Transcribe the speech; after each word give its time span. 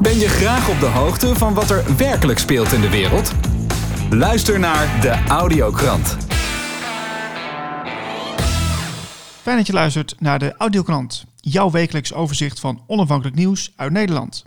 Ben 0.00 0.18
je 0.18 0.28
graag 0.28 0.68
op 0.68 0.80
de 0.80 0.86
hoogte 0.86 1.34
van 1.34 1.54
wat 1.54 1.70
er 1.70 1.96
werkelijk 1.96 2.38
speelt 2.38 2.72
in 2.72 2.80
de 2.80 2.90
wereld? 2.90 3.32
Luister 4.10 4.58
naar 4.58 5.00
de 5.00 5.24
Audiokrant. 5.28 6.16
Fijn 9.42 9.56
dat 9.56 9.66
je 9.66 9.72
luistert 9.72 10.14
naar 10.18 10.38
de 10.38 10.54
Audiokrant, 10.56 11.24
jouw 11.36 11.70
wekelijks 11.70 12.12
overzicht 12.12 12.60
van 12.60 12.82
onafhankelijk 12.86 13.36
nieuws 13.36 13.72
uit 13.76 13.92
Nederland. 13.92 14.44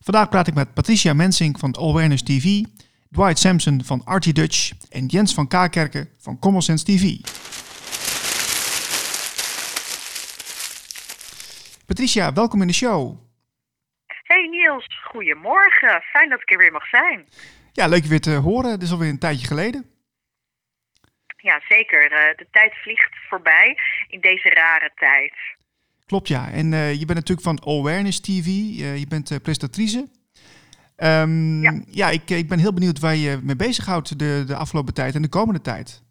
Vandaag 0.00 0.28
praat 0.28 0.46
ik 0.46 0.54
met 0.54 0.74
Patricia 0.74 1.12
Mensing 1.12 1.58
van 1.58 1.76
Awareness 1.78 2.22
TV, 2.22 2.62
Dwight 3.10 3.38
Sampson 3.38 3.82
van 3.84 4.04
Artie 4.04 4.32
Dutch 4.32 4.72
en 4.90 5.06
Jens 5.06 5.34
van 5.34 5.48
Kaakerken 5.48 6.08
van 6.18 6.38
Common 6.38 6.62
Sense 6.62 6.84
TV. 6.84 7.16
Patricia, 11.86 12.32
welkom 12.32 12.60
in 12.60 12.66
de 12.66 12.72
show. 12.72 13.25
Hey 14.26 14.46
Niels, 14.46 14.86
goedemorgen. 15.04 16.02
Fijn 16.02 16.28
dat 16.28 16.40
ik 16.40 16.50
er 16.50 16.58
weer 16.58 16.72
mag 16.72 16.88
zijn. 16.88 17.26
Ja, 17.72 17.86
leuk 17.86 18.02
je 18.02 18.08
weer 18.08 18.20
te 18.20 18.34
horen. 18.34 18.70
Het 18.70 18.82
is 18.82 18.90
alweer 18.90 19.08
een 19.08 19.18
tijdje 19.18 19.46
geleden. 19.46 19.84
Ja, 21.36 21.60
zeker. 21.68 22.12
Eh, 22.12 22.36
de 22.36 22.46
tijd 22.50 22.74
vliegt 22.74 23.14
voorbij 23.28 23.78
in 24.08 24.20
deze 24.20 24.48
rare 24.48 24.90
tijd. 24.94 25.32
Klopt, 26.06 26.28
ja. 26.28 26.50
En 26.50 26.72
uh, 26.72 26.92
je 26.92 27.06
bent 27.06 27.18
natuurlijk 27.18 27.46
van 27.46 27.62
Awareness 27.64 28.20
TV. 28.20 28.46
Uh, 28.46 28.98
je 28.98 29.06
bent 29.08 29.42
prestatrice. 29.42 30.08
Um, 30.96 31.62
ja, 31.62 31.80
ja 31.86 32.08
ik, 32.08 32.30
ik 32.30 32.48
ben 32.48 32.58
heel 32.58 32.74
benieuwd 32.74 32.98
waar 32.98 33.14
je 33.14 33.40
mee 33.42 33.56
bezighoudt 33.56 34.18
de, 34.18 34.44
de 34.46 34.56
afgelopen 34.56 34.94
tijd 34.94 35.14
en 35.14 35.22
de 35.22 35.28
komende 35.28 35.60
tijd. 35.60 36.02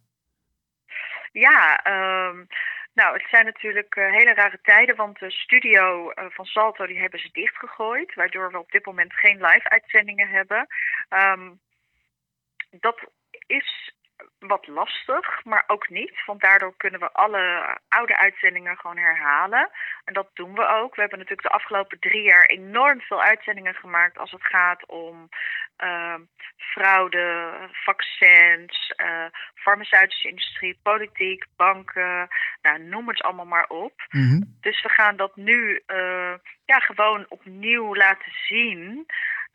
Ja, 1.31 1.85
um, 2.27 2.47
nou, 2.95 3.17
het 3.17 3.27
zijn 3.29 3.45
natuurlijk 3.45 3.95
uh, 3.95 4.11
hele 4.11 4.33
rare 4.33 4.59
tijden, 4.61 4.95
want 4.95 5.19
de 5.19 5.31
studio 5.31 6.11
uh, 6.11 6.25
van 6.29 6.45
Salto 6.45 6.85
die 6.85 6.99
hebben 6.99 7.19
ze 7.19 7.29
dichtgegooid, 7.31 8.13
waardoor 8.13 8.51
we 8.51 8.59
op 8.59 8.71
dit 8.71 8.85
moment 8.85 9.13
geen 9.13 9.41
live-uitzendingen 9.41 10.27
hebben. 10.27 10.67
Um, 11.09 11.59
dat 12.69 12.99
is 13.47 13.94
wat 14.47 14.67
lastig, 14.67 15.43
maar 15.43 15.63
ook 15.67 15.89
niet. 15.89 16.25
Want 16.25 16.41
daardoor 16.41 16.73
kunnen 16.77 16.99
we 16.99 17.11
alle 17.11 17.77
oude 17.87 18.17
uitzendingen 18.17 18.77
gewoon 18.77 18.97
herhalen. 18.97 19.69
En 20.03 20.13
dat 20.13 20.29
doen 20.33 20.53
we 20.53 20.67
ook. 20.67 20.95
We 20.95 21.01
hebben 21.01 21.19
natuurlijk 21.19 21.47
de 21.47 21.53
afgelopen 21.53 21.99
drie 21.99 22.23
jaar 22.23 22.45
enorm 22.45 23.01
veel 23.01 23.21
uitzendingen 23.21 23.73
gemaakt 23.73 24.17
als 24.17 24.31
het 24.31 24.43
gaat 24.43 24.85
om 24.85 25.29
uh, 25.83 26.15
fraude, 26.57 27.53
vaccins, 27.71 28.93
uh, 28.97 29.25
farmaceutische 29.55 30.27
industrie, 30.27 30.79
politiek, 30.83 31.45
banken. 31.55 32.27
Nou, 32.61 32.79
noem 32.83 33.07
het 33.07 33.21
allemaal 33.21 33.45
maar 33.45 33.67
op. 33.67 33.93
Mm 34.09 34.29
-hmm. 34.29 34.57
Dus 34.61 34.81
we 34.81 34.89
gaan 34.89 35.15
dat 35.15 35.35
nu 35.35 35.81
uh, 35.87 36.33
ja, 36.65 36.79
gewoon 36.79 37.25
opnieuw 37.29 37.95
laten 37.95 38.31
zien. 38.47 39.05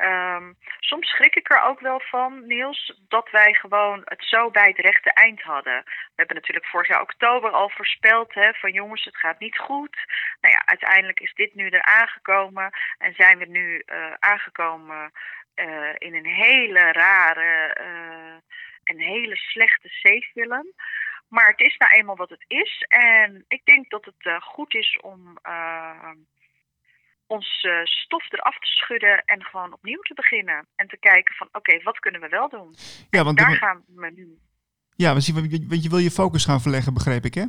Um, 0.03 0.57
soms 0.79 1.09
schrik 1.09 1.35
ik 1.35 1.51
er 1.51 1.63
ook 1.63 1.81
wel 1.81 2.01
van, 2.01 2.47
Niels, 2.47 3.01
dat 3.09 3.31
wij 3.31 3.55
gewoon 3.55 4.03
het 4.05 4.25
zo 4.25 4.51
bij 4.51 4.67
het 4.67 4.79
rechte 4.79 5.13
eind 5.13 5.43
hadden. 5.43 5.83
We 5.85 6.13
hebben 6.15 6.37
natuurlijk 6.37 6.67
vorig 6.67 6.89
jaar 6.89 7.01
oktober 7.01 7.51
al 7.51 7.71
voorspeld 7.71 8.35
hè, 8.35 8.53
van 8.53 8.73
jongens, 8.73 9.05
het 9.05 9.17
gaat 9.17 9.39
niet 9.39 9.59
goed. 9.59 9.97
Nou 10.41 10.55
ja, 10.55 10.63
uiteindelijk 10.67 11.21
is 11.21 11.35
dit 11.35 11.55
nu 11.55 11.69
er 11.69 11.83
aangekomen 11.83 12.71
en 12.99 13.15
zijn 13.15 13.39
we 13.39 13.47
nu 13.47 13.83
uh, 13.87 14.13
aangekomen 14.19 15.13
uh, 15.55 15.95
in 15.99 16.15
een 16.15 16.27
hele 16.27 16.93
rare 16.93 17.77
uh, 17.81 18.35
en 18.85 18.99
hele 18.99 19.37
slechte 19.37 19.89
C-film. 19.89 20.73
Maar 21.29 21.49
het 21.49 21.61
is 21.61 21.77
nou 21.77 21.93
eenmaal 21.93 22.17
wat 22.17 22.31
het 22.31 22.45
is 22.47 22.85
en 22.89 23.45
ik 23.49 23.65
denk 23.65 23.91
dat 23.91 24.05
het 24.05 24.43
goed 24.43 24.75
is 24.75 24.99
om 25.01 25.39
ons 27.31 27.63
uh, 27.63 27.85
stof 27.85 28.33
eraf 28.33 28.59
te 28.59 28.67
schudden 28.67 29.23
en 29.25 29.45
gewoon 29.45 29.73
opnieuw 29.73 30.03
te 30.03 30.15
beginnen. 30.15 30.67
En 30.77 30.89
te 30.89 30.99
kijken 30.99 31.35
van 31.35 31.47
oké, 31.47 31.59
okay, 31.59 31.83
wat 31.83 31.99
kunnen 31.99 32.21
we 32.21 32.29
wel 32.29 32.49
doen? 32.49 32.75
Ja, 33.11 33.25
want 33.25 33.39
daar 33.39 33.51
de... 33.51 33.57
gaan 33.57 33.85
we 33.87 34.11
nu. 34.11 34.39
Ja, 34.97 35.13
want 35.13 35.27
je 35.83 35.89
wil 35.89 35.99
je 35.99 36.11
focus 36.11 36.45
gaan 36.45 36.61
verleggen, 36.61 36.95
begreep 36.95 37.25
ik 37.25 37.35
hè? 37.35 37.45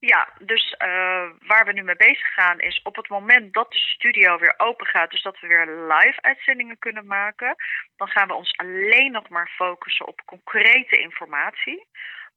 Ja, 0.00 0.28
dus 0.38 0.74
uh, 0.78 1.28
waar 1.46 1.64
we 1.64 1.72
nu 1.72 1.82
mee 1.82 1.96
bezig 1.96 2.32
gaan 2.34 2.58
is 2.58 2.80
op 2.82 2.96
het 2.96 3.08
moment 3.08 3.52
dat 3.52 3.72
de 3.72 3.78
studio 3.78 4.38
weer 4.38 4.54
open 4.56 4.86
gaat, 4.86 5.10
dus 5.10 5.22
dat 5.22 5.40
we 5.40 5.46
weer 5.46 5.66
live 5.66 6.22
uitzendingen 6.22 6.78
kunnen 6.78 7.06
maken, 7.06 7.54
dan 7.96 8.08
gaan 8.08 8.28
we 8.28 8.34
ons 8.34 8.56
alleen 8.56 9.12
nog 9.12 9.28
maar 9.28 9.50
focussen 9.56 10.06
op 10.06 10.22
concrete 10.24 10.96
informatie. 10.96 11.86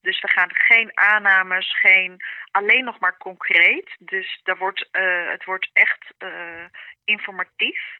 Dus 0.03 0.22
we 0.22 0.28
gaan 0.28 0.50
geen 0.53 0.97
aannames, 0.97 1.80
geen 1.80 2.24
alleen 2.52 2.84
nog 2.84 3.00
maar 3.00 3.18
concreet. 3.18 3.96
Dus 4.00 4.40
daar 4.44 4.58
wordt, 4.58 4.90
uh, 4.91 5.30
het 5.30 5.44
wordt 5.44 5.69
echt 5.74 6.14
uh, 6.19 6.66
informatief. 7.03 7.97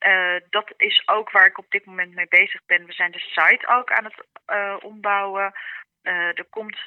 Uh, 0.00 0.36
dat 0.50 0.74
is 0.76 1.02
ook 1.08 1.30
waar 1.30 1.46
ik 1.46 1.58
op 1.58 1.70
dit 1.70 1.84
moment 1.84 2.14
mee 2.14 2.28
bezig 2.28 2.60
ben. 2.66 2.86
We 2.86 2.92
zijn 2.92 3.10
de 3.10 3.18
site 3.18 3.66
ook 3.68 3.92
aan 3.92 4.04
het 4.04 4.82
ombouwen. 4.82 5.52
er 6.02 6.46
komt 6.50 6.78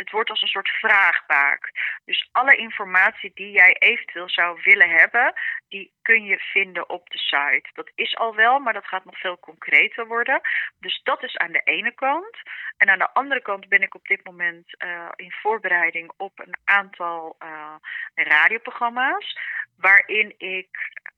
het 0.00 0.10
wordt 0.10 0.30
als 0.30 0.42
een 0.42 0.48
soort 0.48 0.68
vraagbaak. 0.68 1.70
Dus 2.04 2.28
alle 2.32 2.56
informatie 2.56 3.30
die 3.34 3.50
jij 3.50 3.76
eventueel 3.78 4.30
zou 4.30 4.60
willen 4.62 4.90
hebben, 4.90 5.32
die 5.68 5.92
kun 6.02 6.24
je 6.24 6.38
vinden 6.38 6.88
op 6.88 7.10
de 7.10 7.18
site. 7.18 7.70
Dat 7.72 7.90
is 7.94 8.16
al 8.16 8.34
wel, 8.34 8.58
maar 8.58 8.72
dat 8.72 8.86
gaat 8.86 9.04
nog 9.04 9.18
veel 9.18 9.38
concreter 9.38 10.06
worden. 10.06 10.40
Dus 10.78 11.00
dat 11.02 11.22
is 11.22 11.36
aan 11.36 11.52
de 11.52 11.60
ene 11.64 11.94
kant. 11.94 12.36
En 12.76 12.88
aan 12.88 12.98
de 12.98 13.12
andere 13.12 13.42
kant 13.42 13.68
ben 13.68 13.82
ik 13.82 13.94
op 13.94 14.06
dit 14.06 14.24
moment 14.24 14.66
uh, 14.84 15.08
in 15.16 15.32
voorbereiding 15.32 16.12
op 16.16 16.38
een 16.38 16.56
aantal 16.64 17.36
uh, 17.42 17.74
radioprogramma's. 18.14 19.38
Waarin 19.76 20.34
ik 20.38 20.68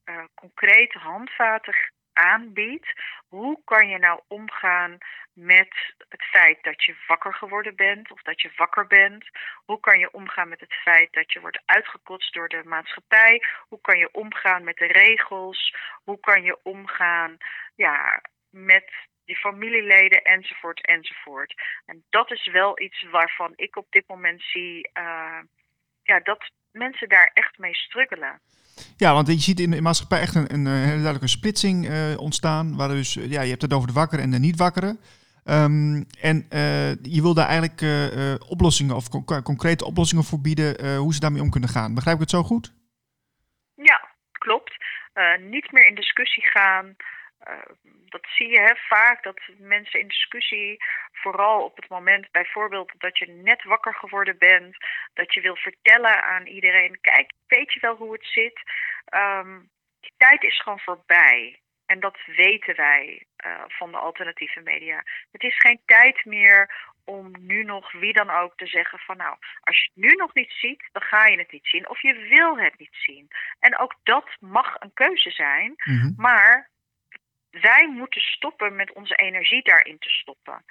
uh, 0.05 0.25
concrete 0.35 0.99
handvaten 0.99 1.75
aanbiedt. 2.13 2.93
Hoe 3.29 3.61
kan 3.65 3.89
je 3.89 3.99
nou 3.99 4.21
omgaan 4.29 4.99
met 5.33 5.95
het 6.09 6.23
feit 6.23 6.63
dat 6.63 6.85
je 6.85 6.97
wakker 7.07 7.35
geworden 7.35 7.77
bent 7.77 8.11
of 8.11 8.23
dat 8.23 8.41
je 8.41 8.51
wakker 8.57 8.87
bent? 8.87 9.25
Hoe 9.65 9.81
kan 9.81 9.99
je 9.99 10.13
omgaan 10.13 10.49
met 10.49 10.61
het 10.61 10.75
feit 10.75 11.13
dat 11.13 11.33
je 11.33 11.41
wordt 11.41 11.63
uitgekotst 11.65 12.35
door 12.35 12.49
de 12.49 12.63
maatschappij? 12.65 13.43
Hoe 13.69 13.81
kan 13.81 13.99
je 13.99 14.13
omgaan 14.13 14.65
met 14.65 14.77
de 14.77 14.87
regels? 14.87 15.75
Hoe 16.05 16.21
kan 16.21 16.43
je 16.43 16.59
omgaan 16.63 17.37
ja, 17.75 18.23
met 18.51 18.93
die 19.25 19.37
familieleden 19.37 20.23
enzovoort 20.23 20.87
enzovoort? 20.87 21.55
En 21.87 22.05
dat 22.11 22.31
is 22.31 22.47
wel 22.47 22.81
iets 22.81 23.03
waarvan 23.03 23.53
ik 23.57 23.77
op 23.77 23.87
dit 23.91 24.09
moment 24.09 24.43
zie 24.43 24.91
uh, 24.99 25.41
ja, 26.03 26.21
dat 26.21 26.51
mensen 26.73 27.09
daar 27.09 27.31
echt 27.35 27.59
mee 27.59 27.75
struggelen. 27.75 28.41
Ja, 28.97 29.13
want 29.13 29.27
je 29.27 29.39
ziet 29.39 29.61
in 29.61 29.71
de 29.71 29.81
maatschappij 29.81 30.21
echt 30.21 30.35
een, 30.35 30.55
een, 30.55 30.67
hele 30.67 30.87
duidelijke 30.87 31.29
splitsing 31.29 31.89
uh, 31.89 32.19
ontstaan. 32.19 32.77
Waar 32.77 32.89
dus, 32.89 33.15
ja, 33.15 33.43
je 33.43 33.51
hebt 33.51 33.63
het 33.63 33.73
over 33.73 33.87
de 33.87 33.93
wakker 33.93 34.19
en 34.19 34.31
de 34.31 34.39
niet 34.39 34.57
wakkeren. 34.57 35.01
Um, 35.45 36.07
en 36.21 36.47
uh, 36.51 36.91
je 37.03 37.23
wil 37.23 37.35
daar 37.35 37.47
eigenlijk 37.47 37.81
uh, 37.81 38.35
oplossingen 38.49 38.97
of 38.97 39.09
con 39.09 39.43
concrete 39.43 39.85
oplossingen 39.85 40.25
voor 40.25 40.41
bieden 40.41 40.97
hoe 40.97 41.15
ze 41.15 41.21
daarmee 41.21 41.43
om 41.43 41.51
kunnen 41.51 41.69
gaan. 41.69 41.95
Begrijp 41.95 42.17
ik 42.17 42.23
het 42.23 42.31
zo 42.31 42.43
goed? 42.43 42.73
Ja, 43.75 44.09
klopt. 44.33 44.75
niet 45.41 45.73
meer 45.73 45.87
in 45.87 45.95
discussie 45.95 46.47
gaan. 46.47 46.97
Dat 48.09 48.27
zie 48.37 48.49
je 48.49 48.61
hè, 48.61 48.75
vaak, 48.77 49.23
dat 49.23 49.41
mensen 49.59 50.01
in 50.01 50.09
discussie, 50.09 50.77
vooral 51.13 51.65
op 51.65 51.77
het 51.77 51.89
moment 51.89 52.31
bijvoorbeeld 52.31 52.93
dat 52.99 53.19
je 53.19 53.27
net 53.27 53.65
wakker 53.65 53.95
geworden 53.95 54.39
bent, 54.39 54.77
dat 55.15 55.35
je 55.35 55.41
wil 55.41 55.57
vertellen 55.57 56.23
aan 56.23 56.47
iedereen, 56.47 57.01
kijk, 57.01 57.33
weet 57.47 57.73
je 57.73 57.81
wel 57.81 57.97
hoe 57.97 58.13
het 58.13 58.27
zit? 58.27 58.61
Um, 59.15 59.71
die 60.01 60.13
tijd 60.17 60.43
is 60.43 60.61
gewoon 60.61 60.81
voorbij. 60.81 61.61
En 61.87 62.01
dat 62.01 62.19
weten 62.27 62.77
wij 62.77 63.27
uh, 63.47 63.63
van 63.69 63.91
de 63.91 63.97
alternatieve 63.97 64.61
media. 64.61 65.03
Het 65.33 65.43
is 65.43 65.59
geen 65.59 65.81
tijd 65.85 66.25
meer 66.25 66.91
om 67.05 67.31
nu 67.39 67.65
nog 67.65 67.93
wie 67.93 68.13
dan 68.13 68.31
ook 68.31 68.57
te 68.57 68.67
zeggen 68.67 68.99
van 68.99 69.17
nou, 69.17 69.37
als 69.61 69.79
je 69.79 69.91
het 69.95 70.05
nu 70.05 70.13
nog 70.17 70.35
niet 70.35 70.53
ziet, 70.53 70.89
dan 70.93 71.03
ga 71.03 71.27
je 71.27 71.39
het 71.39 71.53
niet 71.53 71.67
zien. 71.67 71.89
Of 71.89 72.03
je 72.03 72.15
wil 72.15 72.59
het 72.59 72.79
niet 72.79 72.97
zien. 73.05 73.29
En 73.59 73.79
ook 73.79 73.95
dat 74.03 74.29
mag 74.41 74.77
een 74.79 74.93
keuze 74.95 75.31
zijn. 75.31 75.75
Mm 75.85 76.01
-hmm. 76.01 76.15
Maar 76.17 76.71
wij 77.61 77.89
moeten 77.89 78.21
stoppen 78.21 78.77
met 78.77 78.93
onze 78.93 79.15
energie 79.15 79.63
daarin 79.63 79.99
te 79.99 80.09
stoppen. 80.09 80.65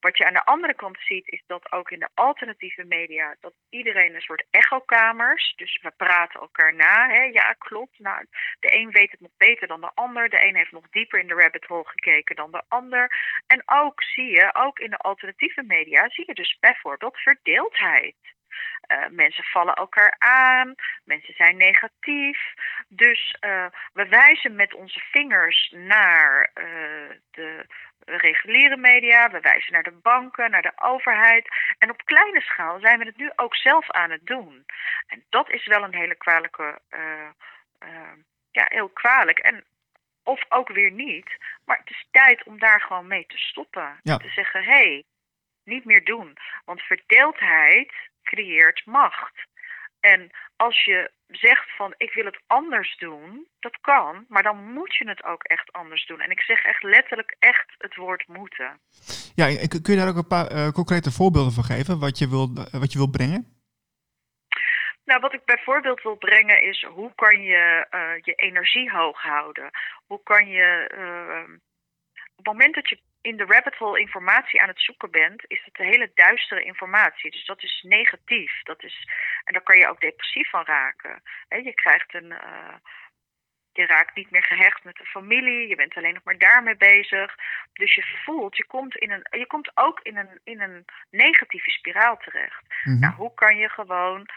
Wat 0.00 0.18
je 0.18 0.26
aan 0.26 0.32
de 0.32 0.44
andere 0.44 0.74
kant 0.74 0.98
ziet, 1.00 1.28
is 1.28 1.42
dat 1.46 1.72
ook 1.72 1.90
in 1.90 1.98
de 1.98 2.08
alternatieve 2.14 2.84
media, 2.84 3.36
dat 3.40 3.54
iedereen 3.68 4.14
een 4.14 4.20
soort 4.20 4.46
echokamers, 4.50 5.52
dus 5.56 5.78
we 5.82 5.92
praten 5.96 6.40
elkaar 6.40 6.74
na. 6.74 7.08
Hè? 7.08 7.22
Ja, 7.22 7.52
klopt. 7.52 7.98
Nou, 7.98 8.26
de 8.60 8.74
een 8.76 8.90
weet 8.90 9.10
het 9.10 9.20
nog 9.20 9.30
beter 9.36 9.68
dan 9.68 9.80
de 9.80 9.90
ander. 9.94 10.28
De 10.28 10.46
een 10.46 10.56
heeft 10.56 10.72
nog 10.72 10.88
dieper 10.90 11.20
in 11.20 11.26
de 11.26 11.34
rabbit 11.34 11.64
hole 11.64 11.88
gekeken 11.88 12.36
dan 12.36 12.50
de 12.50 12.62
ander. 12.68 13.10
En 13.46 13.62
ook 13.66 14.02
zie 14.02 14.30
je, 14.30 14.54
ook 14.54 14.78
in 14.78 14.90
de 14.90 14.96
alternatieve 14.96 15.62
media, 15.62 16.08
zie 16.08 16.24
je 16.26 16.34
dus 16.34 16.56
bijvoorbeeld 16.60 17.18
verdeeldheid. 17.18 18.16
Uh, 18.88 19.08
mensen 19.08 19.44
vallen 19.44 19.74
elkaar 19.74 20.14
aan, 20.18 20.74
mensen 21.04 21.34
zijn 21.34 21.56
negatief. 21.56 22.54
Dus 22.88 23.36
uh, 23.40 23.66
we 23.92 24.08
wijzen 24.08 24.54
met 24.54 24.74
onze 24.74 25.00
vingers 25.10 25.72
naar 25.76 26.50
uh, 26.54 26.64
de 27.30 27.66
reguliere 28.04 28.76
media, 28.76 29.30
we 29.30 29.40
wijzen 29.40 29.72
naar 29.72 29.82
de 29.82 29.98
banken, 30.02 30.50
naar 30.50 30.62
de 30.62 30.72
overheid. 30.82 31.48
En 31.78 31.90
op 31.90 32.04
kleine 32.04 32.40
schaal 32.40 32.80
zijn 32.80 32.98
we 32.98 33.04
het 33.04 33.16
nu 33.16 33.30
ook 33.36 33.56
zelf 33.56 33.90
aan 33.90 34.10
het 34.10 34.26
doen. 34.26 34.64
En 35.06 35.24
dat 35.28 35.50
is 35.50 35.66
wel 35.66 35.82
een 35.82 35.94
hele 35.94 36.16
kwalijke 36.16 36.80
ja, 38.50 38.66
heel 38.68 38.88
kwalijk. 38.88 39.38
En, 39.38 39.64
of 40.22 40.44
ook 40.48 40.68
weer 40.68 40.90
niet. 40.90 41.36
Maar 41.64 41.78
het 41.78 41.90
is 41.90 42.06
tijd 42.10 42.44
om 42.44 42.58
daar 42.58 42.80
gewoon 42.80 43.06
mee 43.06 43.26
te 43.26 43.38
stoppen. 43.38 44.00
Ja. 44.02 44.16
Te 44.16 44.28
zeggen, 44.28 44.64
hé, 44.64 44.70
hey, 44.70 45.04
niet 45.64 45.84
meer 45.84 46.04
doen. 46.04 46.36
Want 46.64 46.82
verdeeldheid 46.82 47.92
creëert 48.22 48.82
macht. 48.86 49.48
En 50.00 50.30
als 50.56 50.84
je 50.84 51.10
zegt 51.26 51.76
van 51.76 51.94
ik 51.96 52.12
wil 52.12 52.24
het 52.24 52.40
anders 52.46 52.96
doen, 52.96 53.46
dat 53.60 53.80
kan, 53.80 54.24
maar 54.28 54.42
dan 54.42 54.72
moet 54.72 54.96
je 54.96 55.08
het 55.08 55.24
ook 55.24 55.42
echt 55.42 55.72
anders 55.72 56.06
doen. 56.06 56.20
En 56.20 56.30
ik 56.30 56.40
zeg 56.40 56.62
echt 56.62 56.82
letterlijk 56.82 57.36
echt 57.38 57.74
het 57.78 57.96
woord 57.96 58.28
moeten. 58.28 58.80
Ja, 59.34 59.46
en 59.46 59.68
kun 59.68 59.94
je 59.94 60.00
daar 60.00 60.08
ook 60.08 60.16
een 60.16 60.26
paar 60.26 60.46
eh, 60.46 60.68
concrete 60.68 61.10
voorbeelden 61.10 61.52
van 61.52 61.64
geven, 61.64 61.98
wat 61.98 62.18
je 62.18 62.28
wil, 62.28 62.54
wat 62.70 62.92
je 62.92 62.98
wil 62.98 63.10
brengen? 63.10 63.58
Nou, 65.04 65.20
wat 65.20 65.34
ik 65.34 65.44
bijvoorbeeld 65.44 66.02
wil 66.02 66.16
brengen 66.16 66.62
is 66.62 66.84
hoe 66.84 67.12
kan 67.14 67.42
je 67.42 67.86
eh, 67.90 68.00
je 68.20 68.34
energie 68.34 68.90
hoog 68.90 69.22
houden? 69.22 69.70
Hoe 70.06 70.22
kan 70.22 70.48
je 70.48 70.88
eh, 70.88 71.54
op 72.14 72.36
het 72.36 72.46
moment 72.46 72.74
dat 72.74 72.88
je 72.88 73.00
in 73.20 73.36
de 73.36 73.44
rabbit 73.44 73.76
hole 73.76 74.00
informatie 74.00 74.62
aan 74.62 74.68
het 74.68 74.80
zoeken 74.80 75.10
bent, 75.10 75.44
is 75.46 75.62
het 75.64 75.76
hele 75.76 76.10
duistere 76.14 76.64
informatie. 76.64 77.30
Dus 77.30 77.46
dat 77.46 77.62
is 77.62 77.84
negatief. 77.88 78.62
Dat 78.62 78.82
is, 78.82 79.08
en 79.44 79.52
daar 79.52 79.62
kan 79.62 79.78
je 79.78 79.88
ook 79.88 80.00
depressief 80.00 80.50
van 80.50 80.64
raken. 80.64 81.22
He, 81.48 81.56
je 81.56 81.74
krijgt 81.74 82.14
een. 82.14 82.30
Uh, 82.30 82.74
je 83.72 83.86
raakt 83.86 84.14
niet 84.14 84.30
meer 84.30 84.44
gehecht 84.44 84.84
met 84.84 84.96
de 84.96 85.04
familie. 85.04 85.68
Je 85.68 85.74
bent 85.74 85.94
alleen 85.96 86.14
nog 86.14 86.24
maar 86.24 86.38
daarmee 86.38 86.76
bezig. 86.76 87.34
Dus 87.72 87.94
je 87.94 88.04
voelt, 88.24 88.56
je 88.56 88.66
komt, 88.66 88.96
in 88.96 89.10
een, 89.10 89.26
je 89.38 89.46
komt 89.46 89.70
ook 89.74 90.00
in 90.02 90.16
een, 90.16 90.40
in 90.44 90.60
een 90.60 90.84
negatieve 91.10 91.70
spiraal 91.70 92.16
terecht. 92.16 92.62
Mm 92.62 92.92
-hmm. 92.92 93.00
Nou, 93.00 93.14
hoe 93.14 93.34
kan 93.34 93.56
je 93.56 93.68
gewoon 93.68 94.28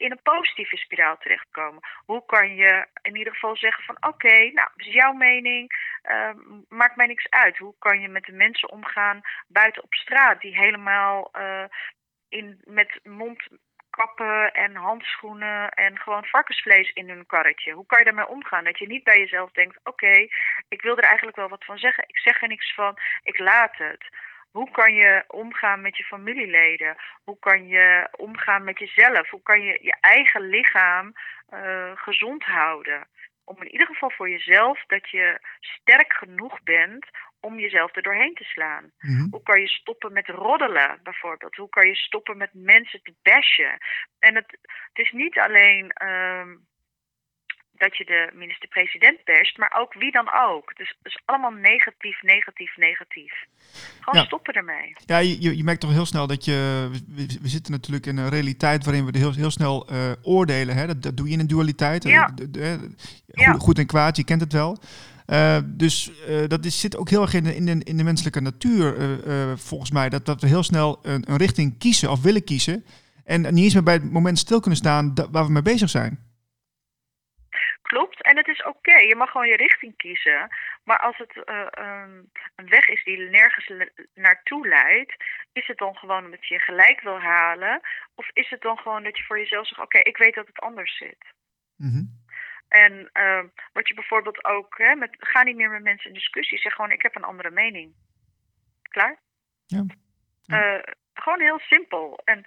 in 0.00 0.10
een 0.10 0.22
positieve 0.22 0.76
spiraal 0.76 1.16
terechtkomen? 1.18 1.82
Hoe 2.04 2.24
kan 2.26 2.54
je 2.54 2.86
in 3.02 3.16
ieder 3.16 3.32
geval 3.32 3.56
zeggen 3.56 3.84
van 3.84 3.96
oké, 4.00 4.50
nou, 4.52 4.68
is 4.76 4.86
jouw 4.86 5.12
mening, 5.12 5.72
uh, 6.10 6.30
maakt 6.68 6.96
mij 6.96 7.06
niks 7.06 7.30
uit. 7.30 7.58
Hoe 7.58 7.74
kan 7.78 8.00
je 8.00 8.08
met 8.08 8.24
de 8.24 8.32
mensen 8.32 8.70
omgaan 8.70 9.20
buiten 9.48 9.82
op 9.82 9.94
straat 9.94 10.40
die 10.40 10.58
helemaal 10.58 11.30
uh, 11.38 11.64
in, 12.28 12.60
met 12.64 13.00
mondkappen 13.02 14.52
en 14.52 14.74
handschoenen 14.74 15.70
en 15.70 15.98
gewoon 15.98 16.24
varkensvlees 16.24 16.90
in 16.90 17.08
hun 17.08 17.26
karretje? 17.26 17.72
Hoe 17.72 17.86
kan 17.86 17.98
je 17.98 18.04
daarmee 18.04 18.28
omgaan? 18.28 18.64
Dat 18.64 18.78
je 18.78 18.86
niet 18.86 19.04
bij 19.04 19.18
jezelf 19.18 19.50
denkt, 19.50 19.80
oké, 19.84 20.28
ik 20.68 20.82
wil 20.82 20.96
er 20.96 21.04
eigenlijk 21.04 21.36
wel 21.36 21.48
wat 21.48 21.64
van 21.64 21.78
zeggen, 21.78 22.04
ik 22.06 22.18
zeg 22.18 22.42
er 22.42 22.48
niks 22.48 22.74
van, 22.74 22.98
ik 23.22 23.38
laat 23.38 23.76
het. 23.76 24.04
Hoe 24.50 24.70
kan 24.70 24.94
je 24.94 25.24
omgaan 25.26 25.80
met 25.80 25.96
je 25.96 26.04
familieleden? 26.04 26.96
Hoe 27.24 27.38
kan 27.38 27.66
je 27.66 28.08
omgaan 28.16 28.64
met 28.64 28.78
jezelf? 28.78 29.30
Hoe 29.30 29.42
kan 29.42 29.62
je 29.62 29.78
je 29.82 29.96
eigen 30.00 30.48
lichaam 30.48 31.12
uh, 31.54 31.90
gezond 31.94 32.44
houden? 32.44 33.08
Om 33.44 33.62
in 33.62 33.70
ieder 33.70 33.86
geval 33.86 34.10
voor 34.10 34.30
jezelf 34.30 34.84
dat 34.86 35.10
je 35.10 35.38
sterk 35.60 36.12
genoeg 36.12 36.62
bent 36.62 37.06
om 37.40 37.58
jezelf 37.58 37.96
er 37.96 38.02
doorheen 38.02 38.34
te 38.34 38.44
slaan. 38.44 38.82
Mm 38.98 39.16
-hmm. 39.16 39.26
Hoe 39.30 39.42
kan 39.42 39.60
je 39.60 39.68
stoppen 39.68 40.12
met 40.12 40.28
roddelen, 40.28 41.00
bijvoorbeeld? 41.02 41.56
Hoe 41.56 41.68
kan 41.68 41.86
je 41.86 41.96
stoppen 41.96 42.36
met 42.36 42.50
mensen 42.52 43.02
te 43.02 43.14
bashen? 43.22 43.78
En 44.18 44.34
het, 44.34 44.58
het 44.92 45.06
is 45.06 45.12
niet 45.12 45.38
alleen. 45.38 45.94
Uh, 46.02 46.46
dat 47.80 47.96
je 47.96 48.04
de 48.04 48.30
minister-president 48.34 49.18
basht, 49.24 49.58
maar 49.58 49.74
ook 49.80 49.94
wie 49.94 50.12
dan 50.12 50.28
ook. 50.48 50.76
Dus, 50.76 50.94
dus 51.02 51.20
allemaal 51.24 51.50
negatief, 51.50 52.22
negatief, 52.22 52.76
negatief. 52.76 53.32
Gewoon 54.00 54.20
ja. 54.20 54.26
stoppen 54.26 54.54
ermee. 54.54 54.96
Ja, 55.06 55.18
je, 55.18 55.56
je 55.56 55.64
merkt 55.64 55.80
toch 55.80 55.92
heel 55.92 56.06
snel 56.06 56.26
dat 56.26 56.44
je... 56.44 56.88
We, 57.08 57.38
we 57.42 57.48
zitten 57.48 57.72
natuurlijk 57.72 58.06
in 58.06 58.16
een 58.16 58.28
realiteit 58.28 58.84
waarin 58.84 59.04
we 59.06 59.18
heel, 59.18 59.32
heel 59.32 59.50
snel 59.50 59.92
uh, 59.92 60.12
oordelen. 60.22 60.76
Hè? 60.76 60.86
Dat, 60.86 61.02
dat 61.02 61.16
doe 61.16 61.26
je 61.26 61.32
in 61.32 61.40
een 61.40 61.46
dualiteit. 61.46 62.04
Ja. 62.04 62.30
De, 62.34 62.50
de, 62.50 62.78
goed, 63.58 63.78
en 63.78 63.86
kwaad, 63.86 64.16
je 64.16 64.24
kent 64.24 64.40
het 64.40 64.52
wel. 64.52 64.78
Uh, 65.26 65.58
dus 65.64 66.10
uh, 66.28 66.46
dat 66.46 66.64
is, 66.64 66.80
zit 66.80 66.96
ook 66.96 67.10
heel 67.10 67.22
erg 67.22 67.34
in 67.34 67.44
de, 67.44 67.56
in 67.56 67.66
de, 67.66 67.84
in 67.84 67.96
de 67.96 68.04
menselijke 68.04 68.40
natuur, 68.40 68.96
uh, 69.26 69.52
volgens 69.56 69.90
mij. 69.90 70.08
Dat, 70.08 70.26
dat 70.26 70.40
we 70.40 70.46
heel 70.46 70.62
snel 70.62 70.98
een, 71.02 71.30
een 71.30 71.36
richting 71.36 71.78
kiezen 71.78 72.10
of 72.10 72.22
willen 72.22 72.44
kiezen. 72.44 72.84
En 73.24 73.40
niet 73.40 73.64
eens 73.64 73.74
meer 73.74 73.82
bij 73.82 73.94
het 73.94 74.12
moment 74.12 74.38
stil 74.38 74.60
kunnen 74.60 74.78
staan 74.78 75.14
waar 75.30 75.46
we 75.46 75.52
mee 75.52 75.62
bezig 75.62 75.90
zijn. 75.90 76.18
En 78.30 78.36
het 78.36 78.48
is 78.48 78.62
oké. 78.62 78.90
Okay. 78.90 79.06
Je 79.06 79.16
mag 79.16 79.30
gewoon 79.30 79.48
je 79.48 79.56
richting 79.56 79.96
kiezen. 79.96 80.48
Maar 80.84 80.98
als 80.98 81.16
het 81.16 81.36
uh, 81.36 81.66
um, 81.78 82.30
een 82.56 82.68
weg 82.68 82.88
is 82.88 83.04
die 83.04 83.18
nergens 83.18 83.72
naartoe 84.14 84.68
leidt, 84.68 85.14
is 85.52 85.66
het 85.66 85.78
dan 85.78 85.96
gewoon 85.96 86.24
omdat 86.24 86.46
je 86.46 86.58
gelijk 86.60 87.00
wil 87.00 87.20
halen? 87.20 87.80
Of 88.14 88.30
is 88.32 88.50
het 88.50 88.60
dan 88.60 88.78
gewoon 88.78 89.02
dat 89.02 89.16
je 89.16 89.24
voor 89.24 89.38
jezelf 89.38 89.66
zegt: 89.66 89.80
Oké, 89.80 89.96
okay, 89.98 90.12
ik 90.12 90.16
weet 90.16 90.34
dat 90.34 90.46
het 90.46 90.58
anders 90.58 90.96
zit? 90.96 91.24
-hmm. 91.76 92.18
En 92.68 93.10
uh, 93.12 93.44
wat 93.72 93.88
je 93.88 93.94
bijvoorbeeld 93.94 94.44
ook, 94.44 94.78
hè, 94.78 94.94
met, 94.94 95.16
ga 95.18 95.42
niet 95.42 95.56
meer 95.56 95.70
met 95.70 95.82
mensen 95.82 96.08
in 96.08 96.14
discussie. 96.14 96.58
Zeg 96.58 96.72
gewoon: 96.72 96.90
Ik 96.90 97.02
heb 97.02 97.16
een 97.16 97.30
andere 97.32 97.50
mening. 97.50 97.94
Klaar? 98.82 99.18
Ja. 99.66 99.84
ja. 100.42 100.76
Uh, 100.76 100.82
gewoon 101.14 101.40
heel 101.40 101.58
simpel. 101.58 102.20
En 102.24 102.44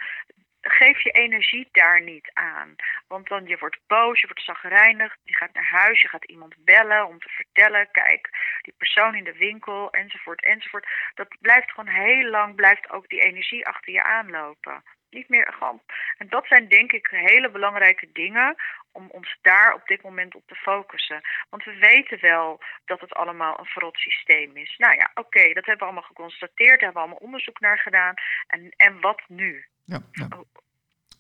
geef 0.68 1.01
je 1.04 1.12
energie 1.12 1.69
daar 1.71 2.01
niet 2.01 2.30
aan. 2.33 2.75
Want 3.07 3.27
dan 3.27 3.45
je 3.45 3.57
wordt 3.57 3.80
boos, 3.88 4.19
je 4.19 4.27
wordt 4.27 4.44
zagrijnig, 4.44 5.15
je 5.24 5.36
gaat 5.36 5.54
naar 5.54 5.69
huis, 5.69 6.01
je 6.01 6.07
gaat 6.07 6.25
iemand 6.25 6.56
bellen 6.57 7.07
om 7.07 7.19
te 7.19 7.30
vertellen, 7.30 7.92
kijk, 7.92 8.30
die 8.62 8.74
persoon 8.77 9.15
in 9.15 9.24
de 9.24 9.38
winkel, 9.38 9.92
enzovoort, 9.92 10.45
enzovoort. 10.45 10.88
Dat 11.15 11.27
blijft 11.39 11.71
gewoon 11.71 11.94
heel 11.94 12.30
lang, 12.30 12.56
blijft 12.56 12.89
ook 12.89 13.10
die 13.10 13.21
energie 13.21 13.68
achter 13.68 13.94
je 13.94 14.04
aanlopen. 14.04 14.83
Niet 15.10 15.30
meer 15.30 15.54
gewoon. 15.57 15.81
En 16.18 16.30
dat 16.30 16.48
zijn 16.48 16.68
denk 16.68 16.92
ik 16.92 17.07
hele 17.07 17.50
belangrijke 17.50 18.10
dingen 18.13 18.56
om 18.94 19.10
ons 19.10 19.38
daar 19.42 19.74
op 19.74 19.88
dit 19.88 20.01
moment 20.04 20.36
op 20.36 20.44
te 20.48 20.56
focussen. 20.56 21.22
Want 21.50 21.63
we 21.63 21.75
weten 21.75 22.19
wel 22.22 22.60
dat 22.86 23.00
het 23.00 23.13
allemaal 23.13 23.60
een 23.60 23.66
verrot 23.66 23.98
systeem 23.98 24.57
is. 24.57 24.75
Nou 24.78 24.95
ja, 24.95 25.12
oké, 25.13 25.28
okay, 25.28 25.54
dat 25.54 25.66
hebben 25.66 25.78
we 25.78 25.92
allemaal 25.92 26.12
geconstateerd, 26.13 26.80
daar 26.80 26.92
hebben 26.92 26.94
we 26.94 27.07
allemaal 27.07 27.28
onderzoek 27.28 27.60
naar 27.60 27.80
gedaan. 27.80 28.13
En, 28.48 28.74
en 28.78 29.01
wat 29.01 29.22
nu? 29.28 29.66
Ja, 29.86 30.00
ja. 30.12 30.28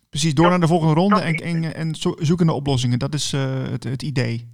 Precies, 0.09 0.33
door 0.33 0.49
dat, 0.49 0.53
naar 0.53 0.67
de 0.67 0.73
volgende 0.73 0.93
ronde 0.93 1.21
en, 1.21 1.35
en, 1.35 1.73
en, 1.73 1.95
zoeken 2.29 2.45
naar 2.45 2.55
oplossingen. 2.55 2.99
Dat 2.99 3.13
is 3.13 3.33
uh, 3.33 3.63
het, 3.71 3.83
het 3.83 4.01
idee. 4.01 4.47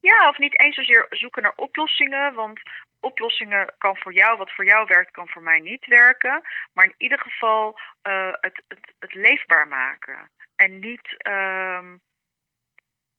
Ja, 0.00 0.28
of 0.28 0.38
niet 0.38 0.60
eens 0.60 0.74
zozeer 0.74 1.06
zoeken 1.10 1.42
naar 1.42 1.52
oplossingen. 1.56 2.34
Want 2.34 2.60
oplossingen 3.00 3.74
kan 3.78 3.96
voor 3.96 4.14
jou, 4.14 4.38
wat 4.38 4.52
voor 4.54 4.64
jou 4.64 4.86
werkt, 4.86 5.10
kan 5.10 5.28
voor 5.28 5.42
mij 5.42 5.60
niet 5.60 5.86
werken. 5.86 6.42
Maar 6.72 6.84
in 6.84 6.94
ieder 6.96 7.18
geval 7.18 7.78
uh, 8.08 8.32
het, 8.40 8.62
het, 8.68 8.94
het, 8.98 9.14
leefbaar 9.14 9.68
maken. 9.68 10.30
En 10.56 10.78
niet 10.78 11.24
uh, 11.28 11.78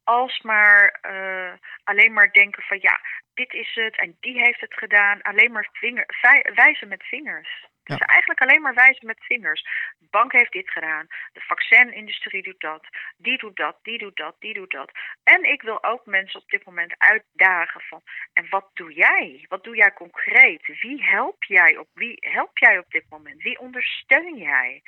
alsmaar 0.05 0.99
uh, 1.01 1.53
alleen 1.83 2.13
maar 2.13 2.31
denken 2.31 2.63
van 2.63 2.79
ja, 2.81 2.99
dit 3.33 3.53
is 3.53 3.71
het 3.73 3.97
en 3.97 4.17
die 4.19 4.39
heeft 4.39 4.61
het 4.61 4.73
gedaan. 4.73 5.21
Alleen 5.21 5.51
maar 5.51 5.69
vinger, 5.71 6.05
wijzen 6.53 6.87
met 6.87 7.03
vingers. 7.03 7.67
Het 7.83 8.01
is 8.01 8.07
eigenlijk 8.07 8.41
alleen 8.41 8.61
maar 8.61 8.73
wijzen 8.73 9.05
met 9.05 9.25
vingers. 9.25 9.61
De 9.97 10.07
bank 10.09 10.31
heeft 10.31 10.51
dit 10.51 10.69
gedaan. 10.69 11.07
De 11.33 11.41
vaccinindustrie 11.41 12.43
doet 12.43 12.59
dat. 12.59 12.87
Die 13.17 13.37
doet 13.37 13.55
dat, 13.55 13.77
die 13.81 13.97
doet 13.97 14.15
dat, 14.15 14.35
die 14.39 14.53
doet 14.53 14.71
dat. 14.71 14.91
En 15.23 15.43
ik 15.43 15.61
wil 15.61 15.83
ook 15.83 16.05
mensen 16.05 16.39
op 16.39 16.49
dit 16.49 16.65
moment 16.65 16.95
uitdagen 16.97 17.81
van... 17.81 18.01
En 18.33 18.49
wat 18.49 18.69
doe 18.73 18.93
jij? 18.93 19.45
Wat 19.47 19.63
doe 19.63 19.75
jij 19.75 19.93
concreet? 19.93 20.79
Wie 20.81 21.03
help 21.03 21.43
jij 21.43 21.77
op, 21.77 21.87
wie 21.93 22.17
help 22.19 22.57
jij 22.57 22.77
op 22.77 22.91
dit 22.91 23.05
moment? 23.09 23.41
Wie 23.41 23.59
ondersteun 23.59 24.37
jij? 24.37 24.81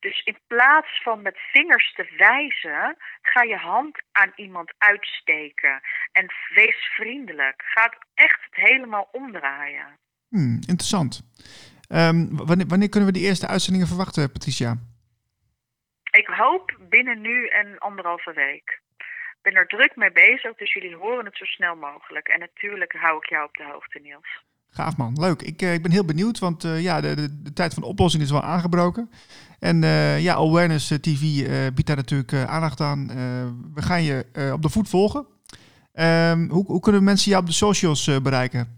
Dus 0.00 0.22
in 0.24 0.38
plaats 0.46 1.02
van 1.02 1.22
met 1.22 1.38
vingers 1.52 1.92
te 1.94 2.14
wijzen, 2.16 2.96
ga 3.22 3.42
je 3.42 3.56
hand 3.56 3.98
aan 4.12 4.32
iemand 4.36 4.72
uitsteken. 4.78 5.80
En 6.12 6.26
wees 6.54 6.76
vriendelijk. 6.96 7.62
Ga 7.64 7.82
het 7.82 7.98
echt 8.14 8.48
helemaal 8.50 9.08
omdraaien. 9.12 9.98
Hmm, 10.28 10.54
interessant. 10.54 11.22
Um, 11.88 12.36
wanneer, 12.46 12.66
wanneer, 12.66 12.88
kunnen 12.88 13.08
we 13.08 13.18
die 13.18 13.26
eerste 13.26 13.46
uitzendingen 13.46 13.88
verwachten, 13.88 14.32
Patricia? 14.32 14.76
Ik 16.10 16.26
hoop 16.26 16.78
binnen 16.88 17.20
nu 17.20 17.46
en 17.46 17.78
anderhalve 17.78 18.32
week. 18.32 18.80
Ik 18.98 19.42
ben 19.42 19.54
er 19.54 19.66
druk 19.66 19.96
mee 19.96 20.12
bezig, 20.12 20.54
dus 20.56 20.72
jullie 20.72 20.96
horen 20.96 21.24
het 21.24 21.36
zo 21.36 21.44
snel 21.44 21.76
mogelijk. 21.76 22.28
En 22.28 22.40
natuurlijk 22.40 22.92
hou 22.92 23.16
ik 23.16 23.28
jou 23.28 23.44
op 23.44 23.54
de 23.54 23.64
hoogte, 23.64 23.98
Niels. 23.98 24.42
Gaaf 24.70 24.96
man, 24.96 25.16
leuk. 25.20 25.42
Ik, 25.42 25.62
uh, 25.62 25.74
ik 25.74 25.82
ben 25.82 25.90
heel 25.90 26.04
benieuwd, 26.04 26.38
want 26.38 26.64
uh, 26.64 26.82
ja, 26.82 27.00
de, 27.00 27.42
de, 27.42 27.52
tijd 27.52 27.74
van 27.74 27.82
de 27.82 27.88
oplossing 27.88 28.22
is 28.22 28.30
wel 28.30 28.42
aangebroken. 28.42 29.10
En 29.60 29.82
uh, 29.82 30.22
ja, 30.22 30.34
Awareness 30.34 30.88
TV 30.88 31.20
biedt 31.74 31.86
daar 31.86 31.96
natuurlijk 31.96 32.32
aandacht 32.32 32.80
aan. 32.80 33.06
we 33.74 33.82
gaan 33.82 34.02
je 34.02 34.26
op 34.52 34.62
de 34.62 34.68
voet 34.68 34.88
volgen. 34.88 35.26
Um, 35.94 36.50
hoe, 36.50 36.64
hoe 36.66 36.80
kunnen 36.80 37.04
mensen 37.04 37.30
jou 37.30 37.42
op 37.42 37.48
de 37.48 37.54
socials 37.54 38.20
bereiken? 38.22 38.76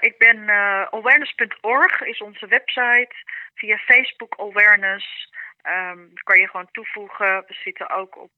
Ik 0.00 0.14
ben 0.18 0.36
uh, 0.36 0.82
awareness.org 0.90 2.00
is 2.00 2.22
onze 2.22 2.46
website. 2.46 3.12
Via 3.54 3.76
Facebook 3.76 4.34
Awareness 4.38 5.32
um, 5.62 6.12
kan 6.14 6.38
je 6.38 6.48
gewoon 6.48 6.68
toevoegen. 6.72 7.44
We 7.46 7.54
zitten 7.64 7.90
ook 7.90 8.18
op, 8.18 8.32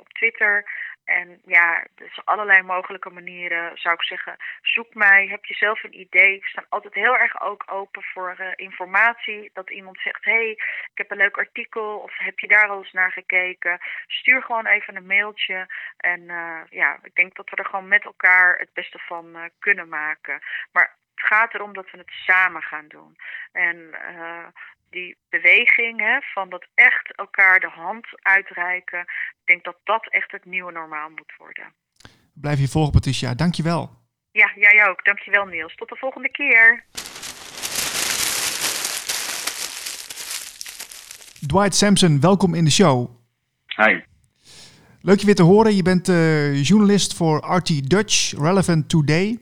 op 0.00 0.08
Twitter. 0.08 0.64
En 1.06 1.40
ja, 1.44 1.86
dus 1.94 2.20
allerlei 2.24 2.62
mogelijke 2.62 3.10
manieren 3.10 3.78
zou 3.78 3.94
ik 3.94 4.02
zeggen. 4.02 4.36
Zoek 4.62 4.94
mij, 4.94 5.26
heb 5.26 5.44
je 5.44 5.54
zelf 5.54 5.82
een 5.82 6.00
idee. 6.00 6.40
We 6.40 6.46
staan 6.46 6.66
altijd 6.68 6.94
heel 6.94 7.18
erg 7.18 7.40
ook 7.40 7.64
open 7.66 8.02
voor 8.02 8.36
uh, 8.40 8.52
informatie. 8.56 9.50
Dat 9.52 9.70
iemand 9.70 9.98
zegt, 9.98 10.24
hé, 10.24 10.32
hey, 10.32 10.50
ik 10.50 10.90
heb 10.94 11.10
een 11.10 11.16
leuk 11.16 11.36
artikel 11.36 11.98
of 11.98 12.18
heb 12.18 12.38
je 12.38 12.48
daar 12.48 12.68
al 12.68 12.78
eens 12.78 12.92
naar 12.92 13.12
gekeken? 13.12 13.78
Stuur 14.06 14.42
gewoon 14.42 14.66
even 14.66 14.96
een 14.96 15.06
mailtje. 15.06 15.66
En 15.96 16.20
uh, 16.20 16.60
ja, 16.70 16.98
ik 17.02 17.14
denk 17.14 17.36
dat 17.36 17.50
we 17.50 17.56
er 17.56 17.66
gewoon 17.66 17.88
met 17.88 18.04
elkaar 18.04 18.58
het 18.58 18.72
beste 18.72 18.98
van 18.98 19.36
uh, 19.36 19.42
kunnen 19.58 19.88
maken. 19.88 20.40
Maar 20.72 20.96
het 21.14 21.26
gaat 21.26 21.54
erom 21.54 21.72
dat 21.72 21.90
we 21.90 21.98
het 21.98 22.10
samen 22.10 22.62
gaan 22.62 22.88
doen. 22.88 23.16
En 23.52 23.76
uh, 23.76 24.46
die 24.90 25.16
beweging 25.28 26.00
hè, 26.00 26.20
van 26.20 26.48
dat 26.48 26.66
echt 26.74 27.14
elkaar 27.14 27.60
de 27.60 27.70
hand 27.70 28.06
uitreiken. 28.22 29.00
Ik 29.00 29.44
denk 29.44 29.64
dat 29.64 29.76
dat 29.84 30.08
echt 30.10 30.32
het 30.32 30.44
nieuwe 30.44 30.72
normaal 30.72 31.10
moet 31.10 31.32
worden. 31.38 31.72
Blijf 32.34 32.58
je 32.58 32.68
volgen, 32.68 32.92
Patricia. 32.92 33.34
Dankjewel. 33.34 33.90
Ja, 34.32 34.52
jij 34.56 34.88
ook. 34.88 35.04
Dankjewel, 35.04 35.44
Niels. 35.44 35.74
Tot 35.74 35.88
de 35.88 35.96
volgende 35.96 36.30
keer. 36.30 36.84
Dwight 41.46 41.74
Sampson, 41.74 42.20
welkom 42.20 42.54
in 42.54 42.64
de 42.64 42.70
show. 42.70 43.10
Hi. 43.76 44.00
Leuk 45.00 45.18
je 45.18 45.26
weer 45.26 45.34
te 45.34 45.42
horen. 45.42 45.76
Je 45.76 45.82
bent 45.82 46.08
uh, 46.08 46.62
journalist 46.62 47.16
voor 47.16 47.38
RT 47.38 47.90
Dutch, 47.90 48.32
Relevant 48.38 48.88
Today. 48.88 49.38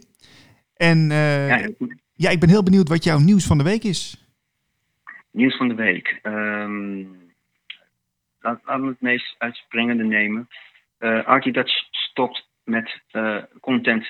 En 0.74 1.10
uh, 1.10 1.48
ja, 1.48 1.68
ja, 2.14 2.30
ik 2.30 2.40
ben 2.40 2.48
heel 2.48 2.62
benieuwd 2.62 2.88
wat 2.88 3.04
jouw 3.04 3.18
nieuws 3.18 3.46
van 3.46 3.58
de 3.58 3.64
week 3.64 3.84
is. 3.84 4.23
Nieuws 5.34 5.56
van 5.56 5.68
de 5.68 5.74
week. 5.74 6.20
Um, 6.22 7.32
laat, 8.40 8.60
laten 8.64 8.82
we 8.82 8.88
het 8.88 9.00
meest 9.00 9.34
uitspringende 9.38 10.04
nemen. 10.04 10.48
Uh, 10.98 11.24
Artie 11.24 11.52
Dutch 11.52 11.72
stopt 11.90 12.48
met 12.64 13.00
uh, 13.12 13.42
content 13.60 14.06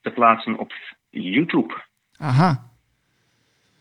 te 0.00 0.10
plaatsen 0.10 0.58
op 0.58 0.72
YouTube. 1.10 1.82
Aha. 2.16 2.70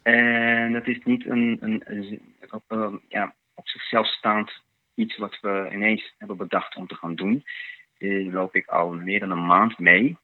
En 0.01 0.74
dat 0.74 0.88
is 0.88 1.00
niet 1.03 1.25
een, 1.25 1.58
een, 1.60 1.82
een 1.86 2.22
op, 2.50 2.63
uh, 2.70 2.94
ja, 3.08 3.34
op 3.53 3.68
zichzelf 3.68 4.08
staand 4.08 4.51
iets 4.96 5.18
wat 5.18 5.39
we 5.41 5.70
ineens 5.72 6.13
hebben 6.18 6.38
bedacht 6.38 6.75
om 6.75 6.88
te 6.88 6.96
gaan 6.96 7.15
doen. 7.15 7.44
Daar 7.98 8.10
loop 8.10 8.56
ik 8.56 8.68
al 8.68 8.91
meer 8.91 9.20
dan 9.20 9.32
een 9.32 9.46
maand 9.46 9.79
mee. 9.79 10.18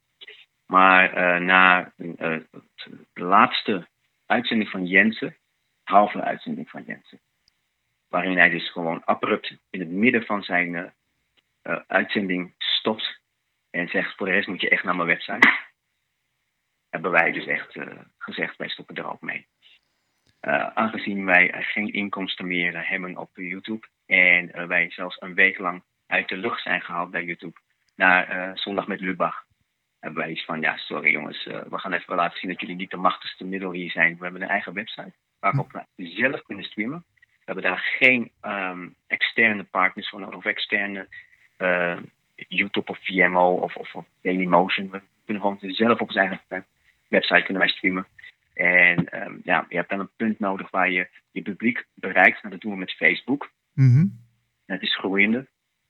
Maar 0.65 1.41
na 1.41 1.91
de 1.96 2.46
laatste 3.13 3.88
uitzending 4.25 4.70
van 4.70 4.86
Jensen 4.86 5.36
halve 5.86 6.22
uitzending 6.22 6.70
van 6.70 6.84
Jensen. 6.84 7.20
Waarin 8.08 8.38
hij 8.38 8.50
dus 8.50 8.72
gewoon 8.72 9.06
abrupt 9.06 9.58
in 9.70 9.80
het 9.80 9.89
midden 9.89 10.25
van 10.25 10.44
zijn 10.44 10.74
uh, 10.74 10.84
uh, 11.63 11.80
uitzending 11.88 12.54
stopt 12.58 13.20
en 13.70 13.88
zegt: 13.88 14.15
Voor 14.15 14.25
de 14.25 14.32
rest 14.32 14.48
moet 14.48 14.62
je 14.62 14.70
echt 14.70 14.84
naar 14.84 14.96
mijn 14.96 15.08
website. 15.08 15.50
Hebben 16.89 17.12
wij 17.12 17.32
dus 17.32 17.46
echt 17.46 17.75
uh, 17.75 18.00
gezegd: 18.18 18.58
Wij 18.58 18.70
stoppen 18.70 18.96
er 18.96 19.12
ook 19.12 19.22
mee. 19.22 19.48
aangezien 20.74 21.25
wij 21.25 21.63
geen 21.63 21.94
inkomsten 21.94 22.48
meer 22.48 22.89
hebben 22.89 23.18
op 23.18 23.30
YouTube 23.34 23.88
en 24.06 24.68
wij 24.68 24.92
zelfs 24.92 25.22
een 25.22 25.34
week 25.34 25.58
lang 25.58 25.84
uit 26.08 26.27
de 26.27 26.38
lucht 26.38 26.62
zijn 26.62 26.82
gehaald 26.82 27.12
bij 27.12 27.24
YouTube 27.24 27.60
naar 27.96 28.58
Zondag 28.58 28.88
met 28.88 29.00
Lubach 29.00 29.46
hebben 30.00 30.24
wij 30.24 30.32
iets 30.32 30.46
van, 30.46 30.62
ja, 30.62 30.77
sorry 30.77 31.12
jongens, 31.12 31.44
we 31.44 31.77
gaan 31.77 31.94
even 31.94 32.15
laten 32.15 32.39
zien 32.39 32.50
dat 32.50 32.60
jullie 32.60 32.75
niet 32.75 32.89
de 32.89 32.98
machtigste 32.98 33.46
middel 33.46 33.72
hier 33.72 33.92
zijn. 33.92 34.18
We 34.18 34.24
hebben 34.24 34.42
een 34.42 34.50
eigen 34.50 34.74
website 34.74 35.13
waarop 35.52 35.86
we 35.96 36.08
zelf 36.08 36.42
kunnen 36.42 36.66
streamen. 36.66 37.04
We 37.20 37.52
hebben 37.52 37.64
daar 37.64 37.96
geen 37.98 38.32
um, 38.42 38.96
externe 39.08 39.64
partners 39.64 40.10
voor 40.10 40.20
nodig 40.20 40.36
of 40.36 40.46
externe 40.46 41.08
uh, 41.58 41.98
YouTube 42.48 42.92
of 42.92 42.98
VMO 43.02 43.56
of, 43.56 43.75
of, 43.75 43.96
of 43.96 44.06
Dailymotion. 44.22 44.90
We 44.90 45.02
kunnen 45.25 45.44
gewoon 45.44 45.74
zelf 45.74 46.00
op 46.00 46.08
onze 46.08 46.20
eigen 46.20 46.66
website 47.08 47.44
kunnen 47.44 47.62
wij 47.64 47.72
streamen. 47.72 48.08
En 48.54 49.24
um, 49.25 49.42
ja, 49.44 49.66
je 49.70 49.75
hebt 49.75 49.90
dan 49.90 50.00
een 50.00 50.16
punt 50.16 50.40
nodig 50.40 50.70
waar 50.70 50.92
je 50.92 51.08
je 51.32 51.42
publiek 51.42 51.86
bereikt. 51.94 52.44
En 52.44 52.50
dat 52.50 52.62
doen 52.62 52.72
we 52.72 52.78
met 52.78 52.92
Facebook. 52.92 53.52
Mm 53.74 53.94
-hmm. 53.94 54.20
Het 54.66 54.82
is 54.82 54.98
groeiende. 54.98 55.48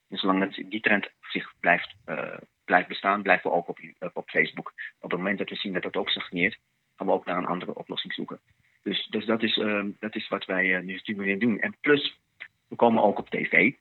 En 0.10 0.18
zolang 0.18 0.70
die 0.70 0.82
trend 0.82 1.10
zich 1.22 1.54
blijft, 1.60 1.96
uh, 2.06 2.38
blijft 2.66 2.88
bestaan, 2.88 3.22
blijven 3.22 3.50
we 3.50 3.56
ook 3.56 3.68
op, 3.68 3.80
op 4.14 4.30
Facebook. 4.30 4.74
Op 5.00 5.12
het 5.12 5.20
moment 5.20 5.38
dat 5.38 5.50
we 5.50 5.56
zien 5.56 5.74
dat 5.74 5.84
dat 5.84 5.96
ook 5.96 6.10
stagneert, 6.10 6.58
gaan 6.96 7.08
we 7.08 7.14
ook 7.14 7.26
naar 7.26 7.38
een 7.38 7.46
andere 7.46 7.76
oplossing 7.76 8.14
zoeken. 8.14 8.40
Dus, 8.86 9.08
dus 9.10 9.25
dat, 9.25 9.44
is, 9.44 9.58
uh, 9.58 9.84
dat 10.00 10.15
is 10.15 10.27
wat 10.27 10.46
wij 10.46 10.65
uh, 10.65 10.84
nu 10.84 10.98
stimuleren 10.98 11.39
doen. 11.39 11.60
En 11.60 11.75
plus, 11.82 12.20
we 12.68 12.75
komen 12.75 13.04
ook 13.04 13.20
op 13.20 13.30
tv, 13.30 13.72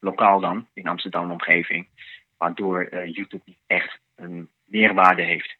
lokaal 0.00 0.40
dan, 0.40 0.66
in 0.74 0.86
Amsterdam 0.86 1.30
omgeving, 1.30 1.86
waardoor 2.36 2.88
uh, 2.90 3.14
YouTube 3.14 3.42
niet 3.44 3.58
echt 3.66 3.98
een 4.16 4.48
meerwaarde 4.64 5.22
heeft. 5.22 5.56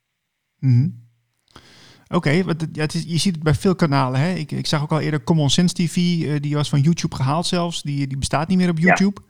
Mm 0.59 0.71
-hmm. 0.71 1.07
Oké, 2.09 2.17
okay, 2.17 2.57
ja, 2.73 2.87
je 2.90 3.19
ziet 3.19 3.35
het 3.35 3.43
bij 3.43 3.55
veel 3.55 3.75
kanalen. 3.75 4.21
Hè? 4.21 4.33
Ik, 4.35 4.50
ik 4.50 4.67
zag 4.67 4.83
ook 4.83 4.93
al 4.93 5.00
eerder 5.00 5.25
Common 5.25 5.50
Sense 5.50 5.75
TV, 5.75 5.95
die 6.40 6.55
was 6.55 6.69
van 6.69 6.81
YouTube 6.81 7.14
gehaald 7.14 7.47
zelfs. 7.47 7.83
Die, 7.83 8.07
die 8.07 8.19
bestaat 8.19 8.49
niet 8.49 8.59
meer 8.59 8.71
op 8.71 8.78
YouTube. 8.78 9.21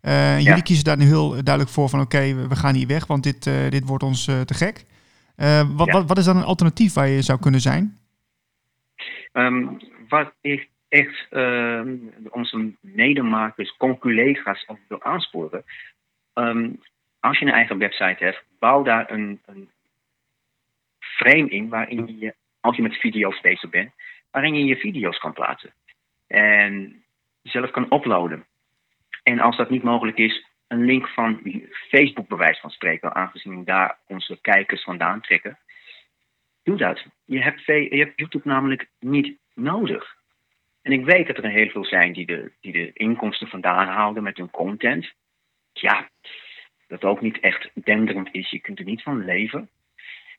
Ja. 0.00 0.32
jullie 0.36 0.56
ja. 0.56 0.60
kiezen 0.60 0.84
daar 0.84 0.96
nu 0.96 1.04
heel 1.04 1.30
duidelijk 1.30 1.68
voor 1.68 1.88
van 1.88 2.00
oké, 2.00 2.16
okay, 2.16 2.34
we, 2.34 2.48
we, 2.48 2.56
gaan 2.56 2.74
hier 2.74 2.86
weg, 2.86 3.06
want 3.06 3.22
dit, 3.22 3.44
dit 3.44 3.86
wordt 3.86 4.02
ons 4.02 4.24
te 4.24 4.54
gek. 4.54 4.84
wat, 5.76 5.90
wat, 5.90 6.06
wat 6.06 6.18
is 6.18 6.24
dan 6.24 6.36
een 6.36 6.44
alternatief 6.44 6.92
waar 6.92 7.08
je 7.08 7.22
zou 7.22 7.38
kunnen 7.38 7.60
zijn? 7.60 7.97
Um, 9.32 9.78
wat 10.08 10.32
ik 10.40 10.68
echt 10.88 11.26
uh, 11.30 11.82
onze 12.28 12.72
medemakers, 12.80 13.76
conculega's 13.76 14.64
ook 14.66 14.78
wil 14.88 15.02
aansporen. 15.02 15.64
Um, 16.34 16.80
als 17.20 17.38
je 17.38 17.46
een 17.46 17.52
eigen 17.52 17.78
website 17.78 18.24
hebt, 18.24 18.44
bouw 18.58 18.82
daar 18.82 19.10
een, 19.10 19.40
een 19.46 19.70
frame 20.98 21.48
in 21.48 21.68
waarin 21.68 22.18
je, 22.18 22.34
als 22.60 22.76
je 22.76 22.82
met 22.82 22.96
video's 22.96 23.40
bezig 23.40 23.70
bent, 23.70 23.92
waarin 24.30 24.54
je 24.54 24.64
je 24.64 24.76
video's 24.76 25.18
kan 25.18 25.32
plaatsen. 25.32 25.72
En 26.26 27.02
zelf 27.42 27.70
kan 27.70 27.92
uploaden. 27.92 28.46
En 29.22 29.40
als 29.40 29.56
dat 29.56 29.70
niet 29.70 29.82
mogelijk 29.82 30.18
is, 30.18 30.46
een 30.68 30.84
link 30.84 31.08
van 31.08 31.40
Facebook 31.88 32.28
bewijs 32.28 32.60
van 32.60 32.70
spreken, 32.70 33.14
aangezien 33.14 33.64
daar 33.64 33.98
onze 34.06 34.38
kijkers 34.40 34.82
vandaan 34.82 35.20
trekken. 35.20 35.58
Doe 36.68 36.76
dat. 36.76 37.06
Je 37.24 37.42
hebt, 37.42 37.64
je 37.64 37.96
hebt 37.98 38.18
YouTube 38.18 38.48
namelijk 38.48 38.88
niet 39.00 39.36
nodig. 39.54 40.16
En 40.82 40.92
ik 40.92 41.04
weet 41.04 41.26
dat 41.26 41.36
er 41.36 41.50
heel 41.50 41.68
veel 41.68 41.84
zijn 41.84 42.12
die 42.12 42.26
de, 42.26 42.52
die 42.60 42.72
de 42.72 42.90
inkomsten 42.92 43.48
vandaan 43.48 43.86
haalden 43.86 44.22
met 44.22 44.36
hun 44.36 44.50
content. 44.50 45.12
Ja, 45.72 46.08
dat 46.88 47.04
ook 47.04 47.20
niet 47.20 47.40
echt 47.40 47.70
denderend 47.74 48.28
is. 48.32 48.50
Je 48.50 48.58
kunt 48.58 48.78
er 48.78 48.84
niet 48.84 49.02
van 49.02 49.24
leven. 49.24 49.68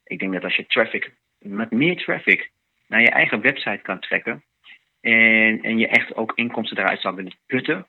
Ik 0.03 0.19
denk 0.19 0.33
dat 0.33 0.43
als 0.43 0.55
je 0.55 0.65
traffic, 0.65 1.13
met 1.39 1.71
meer 1.71 1.97
traffic, 1.97 2.51
naar 2.87 3.01
je 3.01 3.09
eigen 3.09 3.41
website 3.41 3.81
kan 3.81 3.99
trekken. 3.99 4.43
En, 5.01 5.61
en 5.61 5.77
je 5.77 5.87
echt 5.87 6.15
ook 6.15 6.31
inkomsten 6.35 6.77
eruit 6.77 7.01
zou 7.01 7.15
willen 7.15 7.35
putten. 7.45 7.87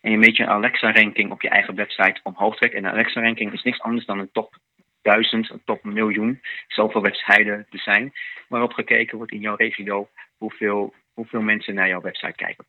En 0.00 0.10
je 0.10 0.16
een 0.16 0.24
beetje 0.24 0.42
een 0.42 0.48
Alexa-ranking 0.48 1.30
op 1.30 1.42
je 1.42 1.48
eigen 1.48 1.74
website 1.74 2.20
omhoog 2.22 2.56
trekt. 2.56 2.74
En 2.74 2.84
een 2.84 2.90
Alexa-ranking 2.90 3.52
is 3.52 3.62
niks 3.62 3.80
anders 3.80 4.06
dan 4.06 4.18
een 4.18 4.32
top 4.32 4.58
duizend 5.04 5.52
tot 5.64 5.84
miljoen, 5.84 6.40
zoveel 6.68 7.02
websites 7.02 7.46
er 7.46 7.66
zijn, 7.70 8.12
waarop 8.48 8.72
gekeken 8.72 9.16
wordt 9.16 9.32
in 9.32 9.40
jouw 9.40 9.56
regio 9.56 10.08
hoeveel, 10.36 10.94
hoeveel 11.12 11.40
mensen 11.40 11.74
naar 11.74 11.88
jouw 11.88 12.00
website 12.00 12.36
kijken. 12.36 12.64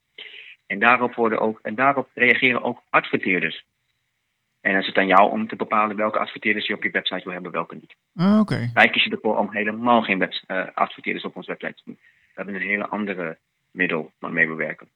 En 0.68 0.80
daarop, 0.80 1.15
worden 1.15 1.39
ook, 1.39 1.60
en 1.62 1.75
daarop 1.75 2.10
reageren 2.13 2.63
ook 2.63 2.82
adverteerders. 2.89 3.65
En 4.62 4.72
dan 4.72 4.82
is 4.82 4.88
het 4.88 4.98
aan 4.98 5.08
jou 5.08 5.32
om 5.32 5.48
te 5.48 5.56
bepalen 5.56 5.96
welke 5.96 6.20
adverteerders 6.20 6.68
je 6.68 6.75
op 6.75 6.84
je 6.84 6.92
website 6.92 7.24
wil 7.24 7.34
hebben, 7.34 7.51
welke 7.51 7.75
niet. 7.75 7.96
Ah, 8.15 8.39
okay. 8.39 8.70
Wij 8.74 8.89
kiezen 8.89 9.12
ervoor 9.12 9.38
om 9.38 9.51
helemaal 9.51 10.01
geen 10.01 10.20
web, 10.20 10.34
uh, 10.48 10.65
adverteerders 10.74 11.25
op 11.25 11.36
onze 11.36 11.50
website 11.50 11.74
te 11.74 11.82
doen. 11.86 11.98
We 12.01 12.32
hebben 12.34 12.56
een 12.56 12.68
hele 12.68 12.88
andere 12.88 13.38
middel 13.72 14.12
waarmee 14.20 14.48
we 14.48 14.56
werken. 14.56 14.88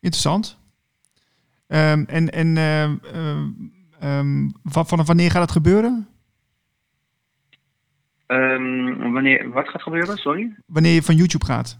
Interessant. 0.00 0.58
Um, 1.68 2.04
en 2.06 2.30
en 2.30 2.56
uh, 2.56 2.90
Um, 4.02 4.52
van, 4.64 4.86
vanaf 4.86 5.06
wanneer 5.06 5.30
gaat 5.30 5.40
dat 5.40 5.50
gebeuren? 5.50 6.08
Um, 8.26 9.12
wanneer, 9.12 9.50
wat 9.50 9.68
gaat 9.68 9.82
gebeuren, 9.82 10.16
sorry? 10.16 10.56
Wanneer 10.66 10.92
je 10.92 11.02
van 11.02 11.14
YouTube 11.14 11.44
gaat? 11.44 11.78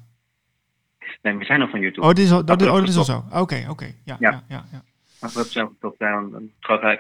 Nee, 1.22 1.36
we 1.36 1.44
zijn 1.44 1.60
al 1.60 1.68
van 1.68 1.80
YouTube. 1.80 2.06
Oh, 2.06 2.12
dit 2.12 2.24
is 2.24 2.32
al, 2.32 2.44
dat, 2.44 2.62
oh, 2.62 2.72
dat 2.72 2.88
is 2.88 2.96
al 2.96 3.04
zo. 3.04 3.16
Oké, 3.16 3.38
oké. 3.38 3.70
Okay. 3.70 3.94
Ja, 4.04 4.16
ja. 4.18 4.30
ja, 4.30 4.42
ja, 4.48 4.64
ja. 4.72 4.82
Dat 5.20 5.34
hebben 5.34 5.52
zelf 5.52 5.70
ook, 5.80 5.96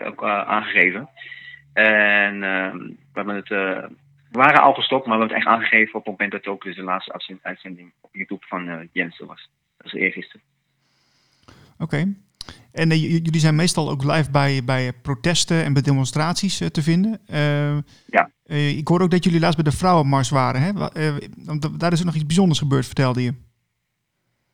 ook 0.04 0.22
uh, 0.22 0.48
aangegeven. 0.48 1.08
En 1.72 2.34
uh, 2.34 2.72
we, 2.72 2.96
hebben 3.12 3.34
het, 3.34 3.50
uh, 3.50 3.84
we 4.30 4.38
waren 4.38 4.62
al 4.62 4.74
gestopt, 4.74 5.06
maar 5.06 5.18
we 5.18 5.20
hebben 5.20 5.36
het 5.36 5.46
echt 5.46 5.56
aangegeven 5.56 5.94
op 5.94 6.00
het 6.00 6.10
moment 6.10 6.30
dat 6.30 6.44
het 6.44 6.52
ook 6.52 6.62
dus 6.62 6.76
de 6.76 6.82
laatste 6.82 7.38
uitzending 7.42 7.92
op 8.00 8.14
YouTube 8.14 8.46
van 8.46 8.68
uh, 8.68 8.78
Jensen 8.92 9.26
was. 9.26 9.50
Dat 9.76 9.86
is 9.86 9.92
eergisteren. 9.92 10.42
Oké. 11.78 11.82
Okay. 11.82 12.16
En 12.76 12.90
uh, 12.90 13.00
jullie 13.00 13.40
zijn 13.40 13.56
meestal 13.56 13.90
ook 13.90 14.04
live 14.04 14.30
bij, 14.30 14.62
bij 14.64 14.92
protesten 15.02 15.64
en 15.64 15.72
bij 15.72 15.82
demonstraties 15.82 16.60
uh, 16.60 16.68
te 16.68 16.82
vinden. 16.82 17.20
Uh, 17.30 17.78
ja. 18.06 18.30
ik 18.78 18.88
hoor 18.88 19.00
ook 19.00 19.10
dat 19.10 19.24
jullie 19.24 19.40
laatst 19.40 19.62
bij 19.62 19.70
de 19.70 19.76
Vrouwenmars 19.76 20.30
waren. 20.30 20.60
Hè? 20.60 20.72
daar 21.78 21.92
is 21.92 22.00
er 22.00 22.06
nog 22.06 22.14
iets 22.14 22.26
bijzonders 22.26 22.58
gebeurd, 22.58 22.86
vertelde 22.86 23.22
je. 23.22 23.32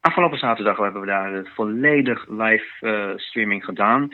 Afgelopen 0.01 0.39
zaterdag 0.39 0.77
hebben 0.77 1.01
we 1.01 1.07
daar 1.07 1.51
volledig 1.55 2.29
live 2.29 3.15
streaming 3.17 3.65
gedaan. 3.65 4.09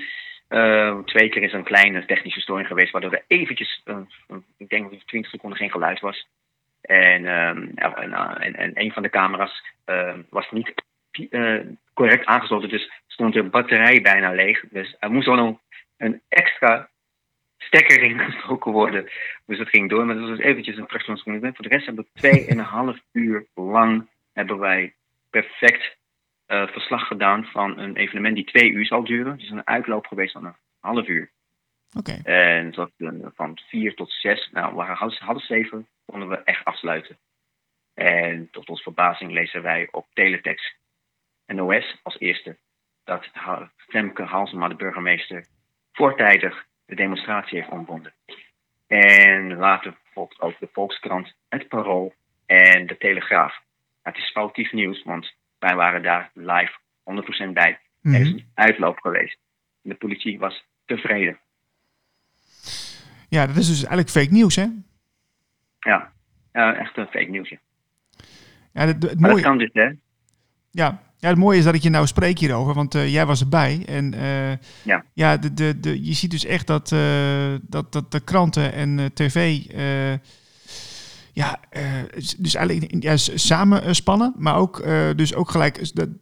twee 1.05 1.29
keer 1.29 1.43
is 1.43 1.53
een 1.53 1.65
kleine 1.65 2.05
technische 2.07 2.41
storing 2.41 2.69
geweest, 2.69 2.93
waardoor 2.93 3.13
er 3.13 3.25
eventjes, 3.27 3.83
ik 4.57 4.69
denk 4.69 4.91
dat 4.91 5.07
20 5.07 5.31
seconden 5.31 5.59
geen 5.59 5.71
geluid 5.71 6.01
was. 6.01 6.27
En, 6.81 7.27
en, 7.27 7.75
en, 7.75 8.55
en, 8.55 8.71
een 8.75 8.93
van 8.93 9.03
de 9.03 9.11
camera's 9.11 9.63
was 10.31 10.51
niet 10.51 10.73
correct 11.99 12.27
aangesloten, 12.27 12.69
dus 12.69 12.91
stond 13.07 13.35
de 13.35 13.43
batterij 13.43 14.01
bijna 14.01 14.33
leeg. 14.33 14.65
Dus 14.71 14.97
er 14.99 15.11
moest 15.11 15.27
wel 15.27 15.39
een, 15.39 15.59
een 15.97 16.23
extra 16.29 16.91
stekker 17.57 18.03
ingestoken 18.03 18.73
worden. 18.73 19.11
Dus 19.47 19.59
dat 19.59 19.69
ging 19.69 19.89
door, 19.89 20.07
maar 20.07 20.15
dat 20.15 20.29
was 20.29 20.39
eventjes 20.39 20.77
een 20.77 20.89
fractionsmoment. 20.89 21.57
Voor 21.57 21.69
de 21.69 21.75
rest 21.75 21.87
hebben 21.87 22.07
we 22.13 22.21
tweeënhalf 22.21 22.99
uur 23.13 23.47
lang 23.55 24.09
hebben 24.33 24.59
wij 24.59 24.95
perfect 25.31 25.97
uh, 26.47 26.67
verslag 26.67 27.07
gedaan 27.07 27.45
van 27.45 27.79
een 27.79 27.97
evenement 27.97 28.35
die 28.35 28.45
twee 28.45 28.71
uur 28.71 28.87
zal 28.87 29.05
duren. 29.05 29.39
Is 29.39 29.51
een 29.51 29.67
uitloop 29.67 30.07
geweest 30.07 30.33
van 30.33 30.45
een 30.45 30.57
half 30.81 31.09
uur. 31.09 31.31
Oké. 31.97 32.21
En 32.23 32.71
dat, 32.71 32.91
van 33.35 33.59
vier 33.69 33.95
tot 33.95 34.13
zes, 34.13 34.49
nou, 34.53 34.77
we 34.77 34.83
half, 34.83 35.19
half 35.19 35.45
zeven, 35.45 35.89
konden 36.05 36.29
we 36.29 36.37
echt 36.37 36.65
afsluiten. 36.65 37.19
En 37.95 38.49
tot 38.51 38.69
onze 38.69 38.83
verbazing 38.83 39.33
lezen 39.33 39.63
wij 39.63 39.89
op 39.91 40.07
teletext 40.13 40.77
NOS 41.55 42.01
als 42.03 42.19
eerste 42.19 42.59
dat 43.05 43.29
Femke 43.77 44.23
Halsema, 44.23 44.69
de 44.69 44.75
burgemeester, 44.75 45.47
voortijdig 45.93 46.67
de 46.87 46.95
demonstratie 46.95 47.59
heeft 47.59 47.71
ontbonden. 47.71 48.15
En 48.87 49.57
later 49.57 49.99
volgt 50.13 50.41
ook 50.41 50.59
de 50.59 50.69
Volkskrant, 50.73 51.35
het 51.49 51.69
Parool 51.69 52.15
en 52.47 52.87
de 52.87 52.97
Telegraaf. 52.97 53.63
Het 54.03 54.17
is 54.17 54.31
foutief 54.31 54.73
nieuws, 54.73 55.03
want 55.03 55.35
wij 55.59 55.75
waren 55.75 56.03
daar 56.03 56.31
live 56.35 56.79
100% 57.49 57.53
bij. 57.53 57.81
Er 58.03 58.21
is 58.21 58.31
een 58.31 58.51
uitloop 58.55 58.99
geweest. 58.99 59.39
De 59.81 59.95
politie 59.95 60.39
was 60.39 60.65
tevreden. 60.85 61.39
Ja, 63.29 63.47
dat 63.47 63.57
is 63.57 63.67
dus 63.67 63.79
eigenlijk 63.85 64.09
fake 64.09 64.33
nieuws, 64.33 64.57
hè? 64.57 64.67
Ja, 65.79 66.13
echt 66.53 66.97
een 66.97 67.07
fake 67.07 67.31
nieuwsje. 67.31 67.59
Ja, 68.73 68.87
het, 68.87 69.03
het 69.03 69.21
mooie... 69.21 69.35
dat 69.35 69.43
kan 69.43 69.59
dus, 69.59 69.71
hè? 69.73 69.91
Ja, 70.71 71.03
ja, 71.17 71.29
het 71.29 71.39
mooie 71.39 71.59
is 71.59 71.65
dat 71.65 71.75
ik 71.75 71.83
je 71.83 71.91
nou 71.91 72.07
spreek 72.07 72.39
hierover, 72.39 72.75
want 72.75 72.95
uh, 72.95 73.13
jij 73.13 73.27
was 73.27 73.41
erbij. 73.41 73.83
En 73.87 74.15
uh, 74.15 74.51
ja, 74.85 75.05
ja 75.15 75.37
de, 75.37 75.55
de, 75.55 75.81
de, 75.81 76.05
je 76.05 76.13
ziet 76.13 76.31
dus 76.31 76.45
echt 76.45 76.67
dat, 76.67 76.91
uh, 76.91 77.55
dat, 77.63 77.93
dat 77.93 78.13
de 78.13 78.21
kranten 78.21 78.73
en 78.73 79.11
tv 79.15 79.65
ja, 81.33 81.61
dus 82.39 82.55
eigenlijk 82.55 83.03
ja, 83.03 83.17
samen 83.17 83.95
spannen, 83.95 84.35
maar 84.37 84.57
ook, 84.57 84.83
dus 85.17 85.35
ook 85.35 85.51
gelijk 85.51 85.95
de, 85.95 86.17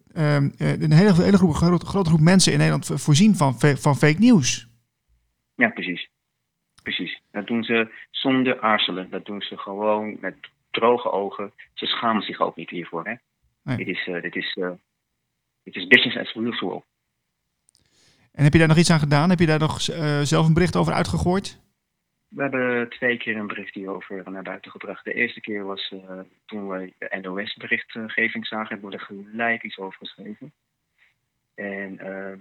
een 0.79 0.93
hele, 0.93 1.23
hele 1.23 1.37
groep, 1.37 1.55
grote, 1.55 1.87
grote 1.87 2.09
groep 2.09 2.21
mensen 2.21 2.53
in 2.53 2.59
Nederland 2.59 2.91
voorzien 2.95 3.35
van, 3.35 3.55
van 3.59 3.97
fake 3.97 4.19
nieuws. 4.19 4.69
Ja, 5.55 5.69
precies. 5.69 6.09
Precies. 6.83 7.23
Dat 7.31 7.47
doen 7.47 7.65
ze 7.65 7.89
zonder 8.11 8.61
aarzelen. 8.61 9.11
Dat 9.11 9.25
doen 9.25 9.41
ze 9.41 9.57
gewoon 9.57 10.17
met 10.21 10.35
droge 10.71 11.11
ogen. 11.11 11.53
Ze 11.75 11.87
schamen 11.87 12.23
zich 12.23 12.41
ook 12.41 12.57
niet 12.57 12.71
hiervoor. 12.71 13.05
Hè? 13.05 13.15
Nee. 13.67 13.77
Dit 13.77 13.87
is, 13.87 14.05
dit 14.05 14.37
is 14.37 14.55
het 15.67 15.77
is 15.77 15.87
business 15.87 16.17
as 16.17 16.35
usual. 16.35 16.85
En 18.33 18.45
heb 18.45 18.53
je 18.53 18.59
daar 18.59 18.69
nog 18.69 18.77
iets 18.77 18.91
aan 18.91 18.99
gedaan? 18.99 19.31
Heb 19.31 19.39
je 19.39 19.47
daar 19.47 19.59
nog 19.59 19.89
uh, 19.89 20.21
zelf 20.21 20.47
een 20.47 20.55
bericht 20.55 20.77
over 20.77 20.93
uitgegooid? 20.93 21.61
We 22.29 22.43
hebben 22.43 22.89
twee 22.89 23.17
keer 23.17 23.37
een 23.37 23.47
bericht 23.47 23.75
hierover 23.75 24.31
naar 24.31 24.43
buiten 24.43 24.71
gebracht. 24.71 25.05
De 25.05 25.13
eerste 25.13 25.41
keer 25.41 25.65
was 25.65 25.91
uh, 25.91 26.21
toen 26.47 26.69
wij 26.69 26.93
de 26.99 27.19
NOS-berichtgeving 27.23 28.47
zagen, 28.47 28.69
hebben 28.69 28.91
we 28.91 28.97
er 28.97 29.03
gelijk 29.03 29.63
iets 29.63 29.79
over 29.79 29.99
geschreven. 29.99 30.53
En, 31.55 31.99
uh, 32.03 32.39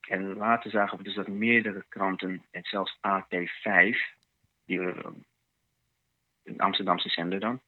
en 0.00 0.36
later 0.36 0.70
zagen 0.70 0.98
we 0.98 1.04
dus 1.04 1.14
dat 1.14 1.28
meerdere 1.28 1.84
kranten, 1.88 2.42
en 2.50 2.62
zelfs 2.62 2.96
AT5, 2.96 3.96
die 4.64 4.80
een 6.48 6.60
Amsterdamse 6.60 7.08
zender 7.08 7.40
dan. 7.40 7.60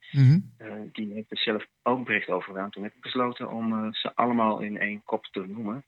Eh, 0.57 0.73
die 0.93 1.13
heeft 1.13 1.31
er 1.31 1.39
zelf 1.39 1.67
ook 1.83 2.05
bericht 2.05 2.29
over 2.29 2.53
gedaan. 2.53 2.71
Toen 2.71 2.83
heb 2.83 2.95
ik 2.95 3.01
besloten 3.01 3.51
om 3.51 3.73
uh, 3.73 3.93
ze 3.93 4.15
allemaal 4.15 4.61
in 4.61 4.79
één 4.79 5.03
kop 5.05 5.27
te 5.27 5.47
noemen. 5.47 5.85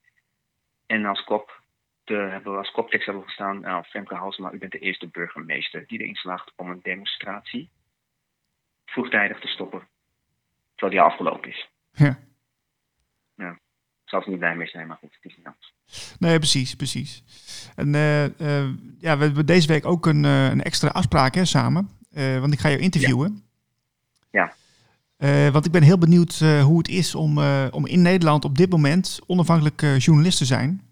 En 0.87 1.04
als 1.04 1.25
kop 1.25 1.61
te, 2.04 2.14
hebben 2.14 2.52
we 2.52 2.58
als 2.58 2.70
koptekst 2.70 3.06
hebben 3.06 3.25
we 3.25 3.28
gestaan, 3.28 3.61
nou, 3.61 3.84
Femke 3.84 4.14
Halsema, 4.14 4.52
u 4.52 4.58
bent 4.58 4.72
de 4.72 4.78
eerste 4.78 5.06
burgemeester 5.06 5.84
die 5.87 6.00
erin 6.00 6.14
slaagt 6.14 6.52
om 6.56 6.70
een 6.70 6.81
demonstratie 6.83 7.70
vroegtijdig 8.85 9.40
te 9.40 9.48
stoppen. 9.48 9.88
Terwijl 10.74 11.00
die 11.00 11.11
afgelopen 11.12 11.50
is. 11.50 11.68
Ja. 11.92 12.18
Ja. 13.35 13.50
Ik 13.50 14.09
zal 14.18 14.20
er 14.20 14.28
niet 14.28 14.38
blij 14.38 14.57
mee 14.57 14.68
zijn, 14.68 14.87
maar 14.87 14.96
goed, 14.96 15.14
het 15.14 15.31
is 15.31 15.37
niet 15.37 15.46
anders. 15.46 15.74
Nee, 16.18 16.38
precies, 16.38 16.74
precies. 16.74 17.22
En 17.76 17.94
uh, 17.94 18.26
ja, 18.98 19.18
we 19.18 19.24
hebben 19.24 19.46
deze 19.46 19.68
week 19.68 19.87
ook 19.87 20.07
een, 20.07 20.24
een 20.24 20.62
extra 20.62 20.88
afspraak 20.88 21.35
hè, 21.35 21.44
samen. 21.44 22.00
Uh, 22.14 22.38
want 22.38 22.53
ik 22.53 22.61
ga 22.61 22.68
je 22.68 22.79
interviewen. 22.79 23.42
Ja. 24.31 24.53
Uh, 25.18 25.48
want 25.48 25.66
ik 25.66 25.72
ben 25.72 25.83
heel 25.83 25.98
benieuwd 25.98 26.40
uh, 26.42 26.62
hoe 26.62 26.79
het 26.79 26.88
is 26.88 27.14
om, 27.14 27.38
om 27.70 27.87
in 27.87 28.03
Nederland 28.03 28.44
op 28.44 28.57
dit 28.57 28.70
moment 28.70 29.18
onafhankelijk 29.27 29.81
journalist 29.98 30.38
te 30.38 30.44
zijn. 30.44 30.83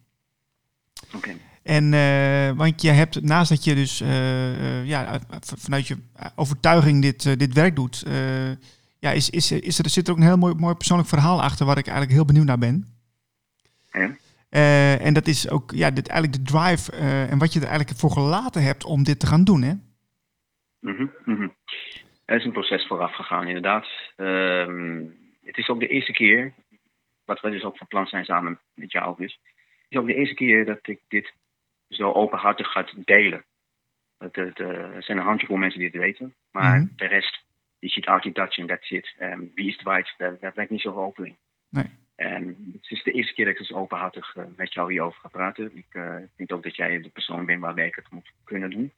Oké. 1.07 1.17
Okay. 1.17 1.37
En 1.63 2.57
want 2.57 2.83
je 2.83 2.91
hebt, 2.91 3.23
naast 3.23 3.49
dat 3.49 3.65
je 3.65 3.75
dus 3.75 3.99
ja, 4.85 5.21
vanuit 5.41 5.87
je 5.87 5.97
overtuiging 6.35 7.03
dit, 7.03 7.39
dit 7.39 7.53
werk 7.55 7.77
doet, 7.77 8.05
ja, 8.99 9.11
is, 9.11 9.31
is, 9.31 9.53
is 9.53 9.79
er, 9.79 9.91
zit 9.91 10.07
er 10.07 10.13
ook 10.13 10.19
een 10.19 10.27
heel 10.27 10.37
mooi, 10.37 10.55
mooi 10.55 10.75
persoonlijk 10.75 11.09
verhaal 11.09 11.43
achter 11.43 11.67
waar 11.67 11.79
ik 11.79 11.87
eigenlijk 11.87 12.17
heel 12.17 12.25
benieuwd 12.25 12.47
naar 12.47 12.59
ben. 12.59 12.87
Ja. 13.91 14.17
en 14.99 15.15
dat 15.15 15.27
is 15.27 15.49
ook 15.49 15.73
ja, 15.75 15.91
dit, 15.91 16.09
eigenlijk 16.09 16.45
de 16.45 16.53
drive 16.53 16.93
en 17.31 17.39
wat 17.39 17.53
je 17.53 17.61
er 17.61 17.67
eigenlijk 17.67 17.99
voor 17.99 18.11
gelaten 18.11 18.63
hebt 18.63 18.85
om 18.85 19.03
dit 19.03 19.19
te 19.19 19.27
gaan 19.27 19.45
doen. 19.45 19.63
Hè? 19.63 19.75
Mm 20.81 21.11
-hmm, 21.25 21.55
Er 22.25 22.37
is 22.37 22.45
een 22.45 22.53
proces 22.53 22.87
vooraf 22.87 23.15
gegaan, 23.15 23.47
inderdaad. 23.47 23.87
Um, 24.17 25.19
het 25.43 25.57
is 25.57 25.69
ook 25.69 25.81
de 25.81 25.89
eerste 25.89 26.13
keer, 26.13 26.55
wat 27.25 27.41
we 27.41 27.51
dus 27.51 27.63
ook 27.63 27.77
van 27.77 27.87
plan 27.87 28.07
zijn 28.07 28.25
samen 28.25 28.61
met 28.75 28.93
jou 28.93 29.17
dus. 29.17 29.41
Het 29.55 29.89
is 29.89 29.99
ook 29.99 30.07
de 30.07 30.15
eerste 30.15 30.35
keer 30.35 30.65
dat 30.65 30.79
ik 30.83 31.01
dit 31.09 31.33
zo 31.89 32.13
openhartig 32.13 32.73
ga 32.73 32.87
delen. 33.05 33.45
Het, 34.19 34.37
het, 34.37 34.59
uh, 34.59 34.69
er 34.69 35.03
zijn 35.03 35.19
een 35.19 35.25
handjevol 35.25 35.57
mensen 35.57 35.79
die 35.81 35.89
het 35.89 35.99
weten, 35.99 36.35
maar 36.51 36.77
mm 36.77 36.87
-hmm. 36.87 36.93
de 36.97 37.07
rest, 37.07 37.45
die 37.79 37.91
ziet 37.91 38.07
Artie 38.07 38.33
Dutch 38.33 38.59
en 38.59 38.67
that's 38.67 38.91
it. 38.91 39.15
Um, 39.21 39.53
wie 39.55 39.69
is 39.69 39.73
het 39.73 39.83
waard, 39.83 40.15
daar, 40.17 40.39
daar 40.41 40.53
ben 40.53 40.65
ik 40.65 40.71
niet 40.71 40.81
zo 40.81 40.95
open 40.95 41.27
in. 41.27 41.37
Nee. 41.69 41.99
En 42.17 42.71
het 42.73 42.91
is 42.91 43.03
de 43.03 43.13
eerste 43.13 43.35
keer 43.35 43.45
dat 43.45 43.55
ik 43.55 43.61
dus 43.61 43.73
openhartig 43.73 44.37
uh, 44.37 44.45
met 44.57 44.73
jou 44.73 44.91
hierover 44.91 45.21
ga 45.21 45.29
praten. 45.29 45.77
Ik 45.77 45.95
uh, 45.95 46.17
vind 46.37 46.53
ook 46.53 46.63
dat 46.63 46.77
jij 46.77 47.01
de 47.01 47.09
persoon 47.09 47.47
bent 47.47 47.61
waarbij 47.61 47.87
ik 47.87 47.95
het 47.95 48.11
moet 48.11 48.33
kunnen 48.45 48.71
doen. 48.71 48.93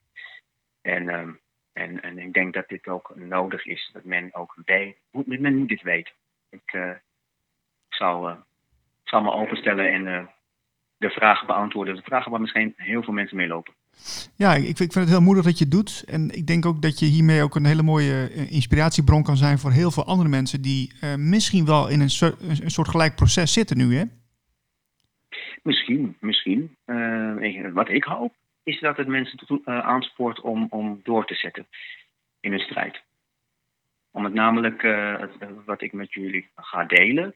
En 0.81 1.13
um, 1.13 1.39
en, 1.73 2.01
en 2.01 2.19
ik 2.19 2.33
denk 2.33 2.53
dat 2.53 2.67
dit 2.67 2.87
ook 2.87 3.15
nodig 3.15 3.65
is, 3.65 3.89
dat 3.93 4.03
men 4.03 4.29
ook 4.33 4.55
weet, 4.65 4.95
men 5.11 5.57
moet 5.57 5.69
dit 5.69 5.81
weten. 5.81 6.13
Ik, 6.49 6.73
uh, 6.73 6.91
zal, 7.89 8.29
uh, 8.29 8.35
zal 9.03 9.21
me 9.21 9.31
openstellen 9.31 9.91
en 9.91 10.05
uh, 10.05 10.25
de 10.97 11.09
vragen 11.09 11.47
beantwoorden. 11.47 11.95
De 11.95 12.01
vragen 12.01 12.31
waar 12.31 12.41
misschien 12.41 12.73
heel 12.75 13.03
veel 13.03 13.13
mensen 13.13 13.37
mee 13.37 13.47
lopen. 13.47 13.73
Ja, 14.35 14.53
ik, 14.53 14.67
ik 14.67 14.75
vind 14.75 14.93
het 14.93 15.09
heel 15.09 15.21
moedig 15.21 15.43
dat 15.43 15.57
je 15.57 15.63
het 15.63 15.73
doet. 15.73 16.03
En 16.07 16.29
ik 16.29 16.47
denk 16.47 16.65
ook 16.65 16.81
dat 16.81 16.99
je 16.99 17.05
hiermee 17.05 17.43
ook 17.43 17.55
een 17.55 17.65
hele 17.65 17.83
mooie 17.83 18.33
inspiratiebron 18.49 19.23
kan 19.23 19.37
zijn 19.37 19.57
voor 19.57 19.71
heel 19.71 19.91
veel 19.91 20.05
andere 20.05 20.29
mensen 20.29 20.61
die 20.61 20.93
misschien 21.17 21.65
wel 21.65 21.89
in 21.89 21.99
een 21.99 22.09
soort, 22.09 22.41
een 22.41 22.71
soort 22.71 22.87
gelijk 22.87 23.15
proces 23.15 23.53
zitten 23.53 23.77
nu, 23.77 23.95
hè? 23.95 24.03
Misschien, 25.63 26.17
misschien. 26.19 26.77
wat 27.73 27.89
ik 27.89 28.03
hoop 28.03 28.33
is 28.63 28.79
dat 28.79 28.97
het 28.97 29.07
mensen 29.07 29.39
uh, 29.47 29.79
aanspoort 29.79 30.41
om, 30.41 30.67
om 30.69 30.99
door 31.03 31.25
te 31.25 31.35
zetten 31.35 31.67
in 32.39 32.51
hun 32.51 32.59
strijd. 32.59 33.01
Om 34.11 34.23
het 34.23 34.33
namelijk, 34.33 34.83
uh, 34.83 35.19
het, 35.19 35.31
wat 35.65 35.81
ik 35.81 35.93
met 35.93 36.13
jullie 36.13 36.49
ga 36.55 36.83
delen, 36.83 37.33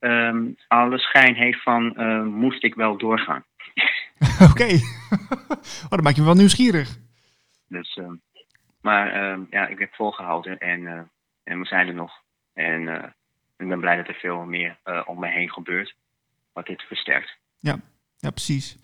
um, 0.00 0.56
alle 0.68 0.98
schijn 0.98 1.34
heeft 1.34 1.62
van 1.62 1.94
uh, 1.96 2.22
moest 2.22 2.64
ik 2.64 2.74
wel 2.74 2.96
doorgaan. 2.96 3.44
Oké, 4.40 4.50
okay. 4.50 4.74
oh, 5.84 5.90
dan 5.90 6.02
maak 6.02 6.14
je 6.14 6.20
me 6.20 6.26
wel 6.26 6.36
nieuwsgierig. 6.36 6.98
Dus, 7.68 7.96
uh, 7.96 8.10
maar 8.80 9.32
uh, 9.32 9.38
ja, 9.50 9.66
ik 9.66 9.78
heb 9.78 9.94
volgehouden 9.94 10.58
en, 10.58 11.10
en 11.44 11.58
we 11.58 11.66
zijn 11.66 11.88
er 11.88 11.94
nog. 11.94 12.12
En 12.52 13.14
ik 13.56 13.68
ben 13.68 13.80
blij 13.80 13.96
dat 13.96 14.08
er 14.08 14.14
veel 14.14 14.44
meer 14.44 14.76
om 15.04 15.18
me 15.18 15.28
heen 15.28 15.50
gebeurt, 15.50 15.94
wat 16.52 16.66
dit 16.66 16.82
versterkt. 16.82 17.36
Ja, 17.58 17.80
ja 18.16 18.30
precies. 18.30 18.76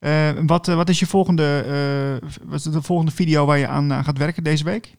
Uh, 0.00 0.30
wat, 0.46 0.68
uh, 0.68 0.74
wat 0.74 0.88
is 0.88 0.98
je 0.98 1.06
volgende, 1.06 1.64
uh, 1.66 2.28
wat 2.48 2.58
is 2.58 2.62
de 2.62 2.82
volgende 2.82 3.12
video 3.12 3.46
waar 3.46 3.58
je 3.58 3.66
aan 3.66 4.04
gaat 4.04 4.18
werken 4.18 4.44
deze 4.44 4.64
week? 4.64 4.98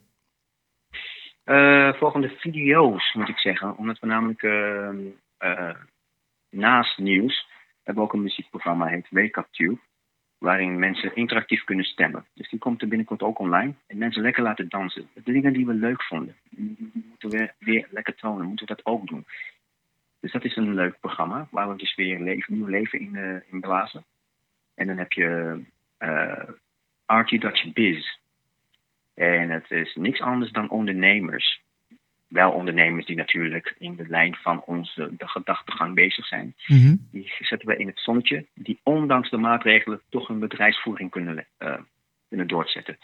volgende 1.99 2.29
video's 2.29 3.13
moet 3.13 3.29
ik 3.29 3.37
zeggen. 3.37 3.77
Omdat 3.77 3.99
we 3.99 4.07
namelijk 4.07 4.41
naast 6.49 6.97
nieuws 6.97 7.47
hebben 7.83 8.03
we 8.03 8.09
ook 8.09 8.13
een 8.13 8.21
muziekprogramma 8.21 8.85
heet 8.85 9.07
Wake 9.09 9.39
Up 9.39 9.47
Tube. 9.51 9.79
Waarin 10.37 10.79
mensen 10.79 11.15
interactief 11.15 11.63
kunnen 11.63 11.85
stemmen. 11.85 12.25
Dus 12.33 12.49
die 12.49 12.59
komt 12.59 12.81
er 12.81 12.87
binnenkort 12.87 13.21
ook 13.21 13.39
online. 13.39 13.73
En 13.87 13.97
mensen 13.97 14.21
lekker 14.21 14.43
laten 14.43 14.69
dansen. 14.69 15.09
De 15.13 15.31
dingen 15.31 15.53
die 15.53 15.65
we 15.65 15.73
leuk 15.73 16.03
vonden. 16.03 16.35
Moeten 17.09 17.29
we 17.29 17.51
weer 17.59 17.87
lekker 17.89 18.15
tonen. 18.15 18.45
Moeten 18.45 18.67
we 18.67 18.73
dat 18.75 18.85
ook 18.85 19.07
doen. 19.07 19.25
Dus 20.19 20.31
dat 20.31 20.43
is 20.43 20.55
een 20.55 20.73
leuk 20.73 20.99
programma. 20.99 21.47
Waar 21.51 21.69
we 21.69 21.75
dus 21.75 21.95
weer 21.95 22.19
leven, 22.19 22.53
nieuw 22.53 22.67
leven 22.67 22.99
in, 22.99 23.43
in 23.51 23.59
blazen. 23.59 24.05
En 24.82 24.88
dan 24.88 24.98
heb 24.98 25.12
je 25.12 25.62
uh, 26.00 26.44
Archie 27.06 27.39
Dutch 27.39 27.74
Biz. 27.74 28.17
En 29.13 29.50
het 29.50 29.72
is 29.72 29.96
niks 29.96 30.22
anders 30.22 30.52
dan 30.52 30.70
ondernemers. 30.70 31.62
Wel 32.28 32.52
ondernemers 32.52 33.06
die 33.06 33.15
natuurlijk 33.15 33.76
in 33.78 33.96
de 33.96 34.08
lijn 34.08 34.36
van 34.36 34.63
onze 34.63 35.15
de 35.17 35.28
gedachtegang 35.28 35.96
bezig 35.96 36.26
zijn. 36.26 36.56
Mhm. 36.67 36.96
Die 37.12 37.34
zetten 37.39 37.67
we 37.67 37.78
in 37.78 37.88
het 37.88 38.00
zonnetje. 38.00 38.46
Die 38.54 38.80
ondanks 38.84 39.30
de 39.30 39.38
maatregelen 39.38 40.02
toch 40.10 40.28
hun 40.28 40.39
bedrijfsvoering 40.39 41.12
kunnen, 41.12 41.46
uh, 41.60 41.78
kunnen 42.30 42.48
doorzetten. 42.48 42.98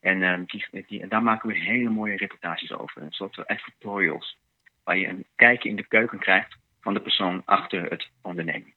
En 0.00 0.20
uh, 0.20 0.38
die, 0.46 0.84
die, 0.86 1.06
daar 1.06 1.22
maken 1.22 1.48
we 1.48 1.58
hele 1.58 1.90
mooie 1.90 2.16
reportages 2.16 2.72
over. 2.72 3.02
Een 3.02 3.12
soort 3.12 3.46
advertorials. 3.46 4.38
Waar 4.82 4.98
je 4.98 5.08
een 5.08 5.26
kijkje 5.36 5.68
in 5.68 5.76
de 5.76 5.86
keuken 5.86 6.18
krijgt 6.18 6.56
van 6.80 6.94
de 6.94 7.00
persoon 7.00 7.42
achter 7.44 7.90
het 7.90 8.10
onderneming. 8.22 8.74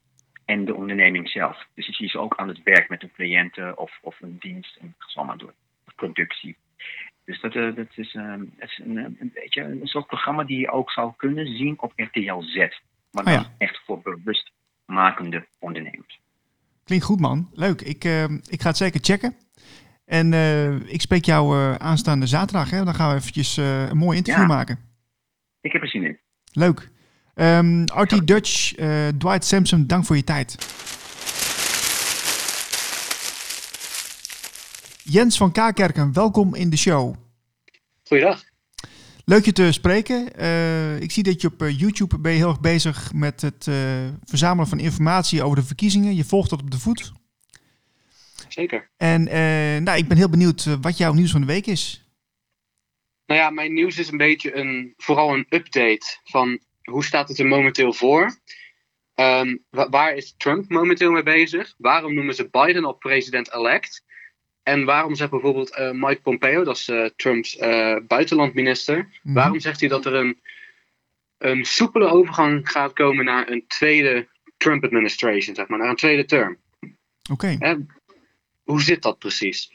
En 0.47 0.65
de 0.65 0.75
onderneming 0.75 1.29
zelf. 1.29 1.65
Dus 1.73 1.85
je 1.85 1.93
ziet 1.93 2.11
ze 2.11 2.19
ook 2.19 2.35
aan 2.35 2.47
het 2.47 2.63
werk 2.63 2.89
met 2.89 3.01
hun 3.01 3.11
cliënten 3.11 3.77
of, 3.77 3.99
of 4.01 4.21
een 4.21 4.37
dienst. 4.39 4.75
En 4.75 4.95
ga 4.97 5.23
maar 5.23 5.37
door. 5.37 5.53
Productie. 5.95 6.57
Dus 7.25 7.41
dat, 7.41 7.55
uh, 7.55 7.75
dat 7.75 7.87
is, 7.95 8.13
uh, 8.13 8.33
dat 8.37 8.69
is 8.69 8.81
een, 8.83 8.97
een, 8.97 9.31
beetje 9.33 9.61
een 9.61 9.87
soort 9.87 10.07
programma 10.07 10.43
die 10.43 10.59
je 10.59 10.71
ook 10.71 10.91
zou 10.91 11.13
kunnen 11.17 11.57
zien 11.57 11.81
op 11.81 11.93
RTL 11.95 12.41
Z. 12.41 12.55
Maar 13.11 13.23
Oh 13.23 13.23
dan 13.23 13.33
ja. 13.33 13.51
echt 13.57 13.81
voor 13.85 14.01
bewustmakende 14.01 15.45
ondernemers. 15.59 16.19
Klinkt 16.83 17.05
goed, 17.05 17.19
man. 17.19 17.49
Leuk. 17.53 17.81
Ik, 17.81 18.03
eh, 18.03 18.23
ik 18.23 18.61
ga 18.61 18.67
het 18.67 18.77
zeker 18.77 18.99
checken. 19.03 19.35
En 20.07 20.33
eh, 20.33 20.73
ik 20.93 21.01
spreek 21.01 21.25
jou 21.25 21.57
eh, 21.57 21.75
aanstaande 21.75 22.27
zaterdag. 22.27 22.69
Hè? 22.69 22.83
Dan 22.83 22.93
gaan 22.95 23.09
we 23.09 23.15
eventjes 23.15 23.57
eh, 23.57 23.89
een 23.89 23.97
mooi 23.97 24.17
interview 24.17 24.47
Ja. 24.47 24.53
maken. 24.55 24.79
Ik 25.61 25.71
heb 25.71 25.81
er 25.81 25.87
zin 25.87 26.03
in. 26.03 26.19
Leuk. 26.51 26.89
Ehm 27.37 27.83
Artie 27.85 28.23
Dutch, 28.23 28.75
eh, 28.75 29.07
Dwight 29.07 29.45
Sampson, 29.45 29.87
dank 29.87 30.05
voor 30.05 30.15
je 30.15 30.23
tijd. 30.23 30.55
Jens 35.03 35.37
van 35.37 35.51
Kaakerken, 35.51 36.13
welkom 36.13 36.55
in 36.55 36.69
de 36.69 36.77
show. 36.77 37.15
Goeiedag. 38.03 38.43
Leuk 39.25 39.45
je 39.45 39.51
te 39.51 39.71
spreken. 39.71 40.33
Eh, 40.35 40.99
ik 40.99 41.11
zie 41.11 41.23
dat 41.23 41.41
je 41.41 41.47
op 41.47 41.61
eh, 41.61 41.79
YouTube 41.79 42.19
ben 42.19 42.31
je 42.31 42.37
heel 42.37 42.49
erg 42.49 42.59
bezig 42.59 43.13
met 43.13 43.41
het 43.41 43.67
eh, 43.67 43.75
verzamelen 44.25 44.67
van 44.67 44.79
informatie 44.79 45.43
over 45.43 45.57
de 45.57 45.63
verkiezingen. 45.63 46.15
Je 46.15 46.23
volgt 46.23 46.49
dat 46.49 46.61
op 46.61 46.71
de 46.71 46.79
voet. 46.79 47.11
Zeker. 48.47 48.89
En 48.97 49.27
eh, 49.27 49.81
nou, 49.81 49.97
ik 49.97 50.07
ben 50.07 50.17
heel 50.17 50.29
benieuwd 50.29 50.63
wat 50.81 50.97
jouw 50.97 51.13
nieuws 51.13 51.31
van 51.31 51.41
de 51.41 51.47
week 51.47 51.65
is. 51.65 52.05
Nou 53.25 53.39
ja, 53.39 53.49
mijn 53.49 53.73
nieuws 53.73 53.97
is 53.97 54.11
een 54.11 54.17
beetje 54.17 54.55
een, 54.55 54.93
vooral 54.97 55.33
een 55.33 55.45
update 55.49 56.19
van 56.23 56.59
hoe 56.91 57.03
staat 57.05 57.27
het 57.27 57.39
er 57.39 57.47
momenteel 57.47 57.93
voor. 57.93 58.35
Ehm, 59.15 59.57
wa- 59.69 59.89
waar 59.89 60.15
is 60.15 60.33
Trump 60.37 60.69
momenteel 60.69 61.11
mee 61.11 61.23
bezig? 61.23 61.73
Waarom 61.77 62.13
noemen 62.13 62.35
ze 62.35 62.49
Biden 62.49 62.85
al 62.85 62.93
president-elect? 62.93 64.05
En 64.63 64.85
waarom 64.85 65.15
zegt 65.15 65.29
bijvoorbeeld 65.31 65.75
eh, 65.75 65.91
Mike 65.91 66.21
Pompeo, 66.21 66.63
dat 66.63 66.75
is 66.75 66.87
eh, 66.87 67.05
Trumps 67.15 67.57
eh, 67.57 67.95
buitenlandminister, 68.07 69.19
Mhm. 69.23 69.33
waarom 69.33 69.59
zegt 69.59 69.79
hij 69.79 69.89
dat 69.89 70.05
er 70.05 70.13
een, 70.13 70.41
een 71.37 71.65
soepele 71.65 72.07
overgang 72.07 72.69
gaat 72.71 72.93
komen 72.93 73.25
naar 73.25 73.49
een 73.49 73.63
tweede 73.67 74.27
Trump-administration, 74.57 75.55
zeg 75.55 75.67
maar, 75.67 75.79
naar 75.79 75.89
een 75.89 75.95
tweede 75.95 76.25
term? 76.25 76.57
Oké. 77.31 77.57
Hoe 78.63 78.81
zit 78.81 79.01
dat 79.01 79.19
precies? 79.19 79.71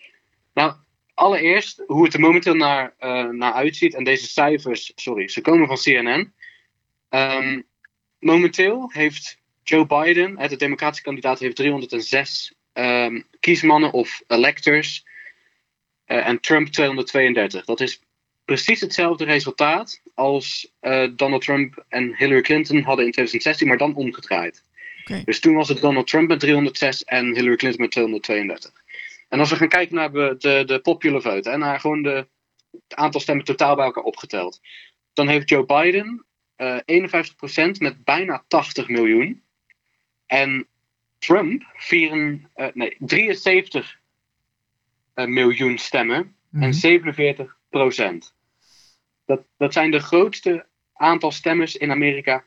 Nou, 0.55 0.73
allereerst 1.15 1.83
hoe 1.87 2.05
het 2.05 2.15
er 2.15 2.21
momenteel 2.21 2.55
naar, 2.55 2.95
naar 3.31 3.53
uitziet. 3.53 3.95
En 3.95 4.05
deze 4.05 4.27
cijfers, 4.27 4.93
sorry, 4.95 5.29
ze 5.29 5.41
komen 5.41 5.67
van 5.67 5.77
CNN. 5.77 6.33
Ehm, 7.13 7.61
momenteel 8.19 8.91
heeft 8.93 9.39
Joe 9.63 9.87
Biden, 9.87 10.49
de 10.49 10.57
democratische 10.57 11.05
kandidaat, 11.05 11.39
heeft 11.39 11.57
306 11.57 12.55
ehm, 12.73 13.21
kiesmannen 13.41 13.93
of 13.93 14.23
electors. 14.27 15.05
eh, 16.05 16.27
en 16.27 16.41
Trump 16.41 16.69
232. 16.69 17.65
Dat 17.65 17.81
is 17.81 18.01
precies 18.45 18.81
hetzelfde 18.81 19.25
resultaat 19.25 20.03
als 20.15 20.73
eh, 20.81 21.09
Donald 21.17 21.43
Trump 21.43 21.85
en 21.89 22.17
Hillary 22.17 22.41
Clinton 22.41 22.83
hadden 22.83 23.05
in 23.05 23.13
2016, 23.13 23.69
maar 23.69 23.79
dan 23.79 23.95
omgedraaid. 23.95 24.63
Dus 25.25 25.41
toen 25.41 25.55
was 25.55 25.69
het 25.69 25.81
Donald 25.81 26.07
Trump 26.07 26.29
met 26.29 26.41
306 26.41 27.05
en 27.05 27.35
Hillary 27.35 27.57
Clinton 27.57 27.81
met 27.81 27.91
232. 27.91 28.73
En 29.29 29.39
als 29.39 29.51
we 29.51 29.57
gaan 29.57 29.69
kijken 29.69 29.95
naar 29.95 30.13
de, 30.13 30.65
de, 30.67 30.81
popular 30.83 31.23
vote, 31.23 31.51
hè, 31.51 31.57
naar 31.57 31.81
gewoon 31.81 32.03
de, 32.03 32.27
het 32.71 32.95
aantal 32.95 33.21
stemmen 33.21 33.45
totaal 33.45 33.77
bij 33.77 33.85
elkaar 33.85 34.05
opgeteld, 34.05 34.61
dan 35.13 35.29
heeft 35.29 35.49
Joe 35.49 35.65
Biden 35.65 36.25
51% 36.63 37.79
met 37.79 38.05
bijna 38.05 38.45
80 38.49 38.89
miljoen. 38.89 39.43
En 40.27 40.67
Trump 41.19 41.63
4, 41.75 42.41
eh, 42.55 42.67
nee, 42.75 42.97
73 42.99 44.01
eh, 45.15 45.27
miljoen 45.27 45.79
stemmen 45.79 46.37
Mhm. 46.53 46.63
en 46.63 46.75
47 46.75 47.57
procent. 47.71 48.35
Dat, 49.25 49.43
dat 49.57 49.73
zijn 49.73 49.91
de 49.91 49.99
grootste 49.99 50.67
aantal 50.93 51.31
stemmers 51.31 51.77
in 51.77 51.91
Amerika 51.91 52.45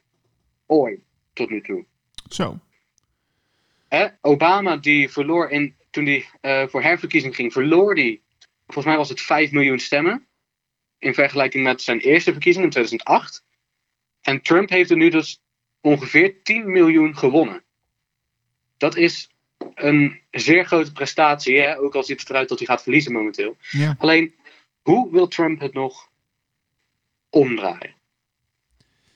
ooit 0.66 1.00
tot 1.34 1.50
nu 1.50 1.62
toe. 1.62 1.86
Zo. 2.30 2.60
Hè, 3.88 4.08
Obama 4.22 4.78
die 4.78 5.10
verloor 5.10 5.50
in, 5.50 5.76
toen 5.90 6.06
hij 6.06 6.26
eh, 6.42 6.68
voor 6.68 6.82
herverkiezing 6.82 7.36
ging, 7.36 7.54
verloor 7.54 7.96
hij, 7.96 8.22
volgens 8.66 8.86
mij 8.86 8.98
was 8.98 9.10
het 9.10 9.22
5 9.22 9.52
miljoen 9.52 9.80
stemmen. 9.80 10.26
In 11.00 11.14
vergelijking 11.14 11.64
met 11.64 11.82
zijn 11.82 12.00
eerste 12.00 12.32
verkiezing 12.32 12.66
in 12.66 12.72
2008. 12.72 13.44
En 14.26 14.42
Trump 14.42 14.70
heeft 14.70 14.90
er 14.90 14.98
nu 14.98 15.10
dus 15.10 15.40
ongeveer 15.82 16.44
10 16.44 16.72
miljoen 16.72 17.18
gewonnen. 17.18 17.64
Dat 18.78 18.96
is 18.96 19.30
een 19.76 20.22
zeer 20.32 20.66
grote 20.66 20.92
prestatie, 20.92 21.60
hè? 21.60 21.80
ook 21.80 21.96
al 21.96 22.04
ziet 22.04 22.20
het 22.20 22.30
eruit 22.30 22.50
dat 22.50 22.58
hij 22.58 22.68
gaat 22.68 22.84
verliezen 22.84 23.12
momenteel. 23.12 23.58
Ja. 23.72 23.96
Alleen, 24.00 24.36
hoe 24.82 25.12
wil 25.12 25.28
Trump 25.28 25.60
het 25.60 25.74
nog 25.74 26.10
omdraaien? 27.30 27.94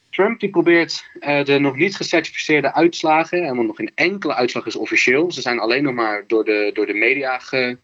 Trump 0.10 0.40
die 0.40 0.50
probeert 0.50 1.06
eh, 1.20 1.44
de 1.44 1.60
nog 1.60 1.76
niet 1.76 1.96
gecertificeerde 1.96 2.74
uitslagen, 2.74 3.44
en 3.44 3.56
want 3.56 3.68
nog 3.68 3.76
geen 3.76 3.92
enkele 3.96 4.34
uitslag 4.34 4.66
is 4.66 4.76
officieel, 4.76 5.32
ze 5.32 5.42
zijn 5.42 5.60
alleen 5.60 5.84
nog 5.84 5.94
maar 5.94 6.24
door 6.28 6.46
de, 6.46 6.72
door 6.74 6.86
de 6.86 6.94
media 6.94 7.40
ge, 7.40 7.78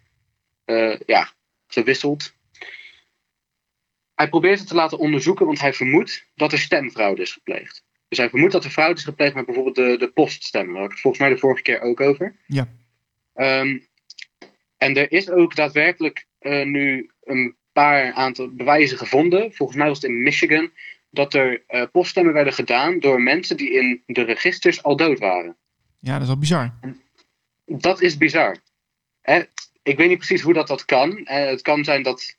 eh, 0.66 1.00
ja, 1.06 1.32
gewisseld. 1.68 2.34
Hij 4.15 4.30
probeert 4.30 4.60
het 4.60 4.67
te 4.67 4.75
laten 4.75 4.97
onderzoeken, 4.97 5.45
want 5.45 5.60
hij 5.60 5.73
vermoedt 5.73 6.28
dat 6.36 6.51
er 6.51 6.60
stemfraude 6.60 7.21
is 7.21 7.32
gepleegd. 7.32 7.84
Dus 8.08 8.17
hij 8.17 8.30
vermoedt 8.30 8.54
dat 8.54 8.63
er 8.63 8.69
fraude 8.69 8.99
is 8.99 9.04
gepleegd 9.04 9.36
met 9.36 9.45
bijvoorbeeld 9.45 9.75
de, 9.75 9.95
de 9.97 10.12
poststemmen. 10.12 10.73
Daar 10.73 10.82
had 10.82 10.91
ik 10.91 10.95
het 10.95 11.01
volgens 11.01 11.23
mij 11.23 11.34
de 11.34 11.39
vorige 11.39 11.62
keer 11.62 11.82
ook 11.82 12.01
over. 12.01 12.36
Ja. 12.47 12.67
Ehm, 13.34 13.78
en 14.78 14.97
er 14.97 15.12
is 15.12 15.30
ook 15.30 15.56
daadwerkelijk 15.56 16.25
eh, 16.39 16.65
nu 16.65 17.12
een 17.23 17.56
paar 17.71 18.13
aantal 18.13 18.49
bewijzen 18.49 18.97
gevonden. 18.97 19.54
Volgens 19.54 19.78
mij 19.78 19.88
was 19.88 20.01
het 20.01 20.12
in 20.12 20.23
Michigan. 20.23 20.71
Dat 21.10 21.34
er 21.34 21.63
eh, 21.67 21.84
poststemmen 21.91 22.34
werden 22.34 22.54
gedaan 22.54 22.99
door 22.99 23.21
mensen 23.21 23.58
die 23.58 23.71
in 23.71 24.04
de 24.06 24.21
registers 24.21 24.84
al 24.84 24.95
dood 24.95 25.19
waren. 25.19 25.56
ja, 25.99 26.13
dat 26.13 26.21
is 26.21 26.28
wel 26.28 26.38
bizar. 26.38 26.73
Dat 27.65 28.01
is 28.01 28.17
bizar. 28.17 28.58
Hè? 29.21 29.43
Ik 29.84 29.97
weet 29.97 30.08
niet 30.08 30.17
precies 30.17 30.41
hoe 30.41 30.54
dat, 30.54 30.67
dat 30.67 30.86
kan. 30.86 31.21
Het 31.23 31.62
kan 31.62 31.84
zijn 31.84 32.04
dat 32.04 32.38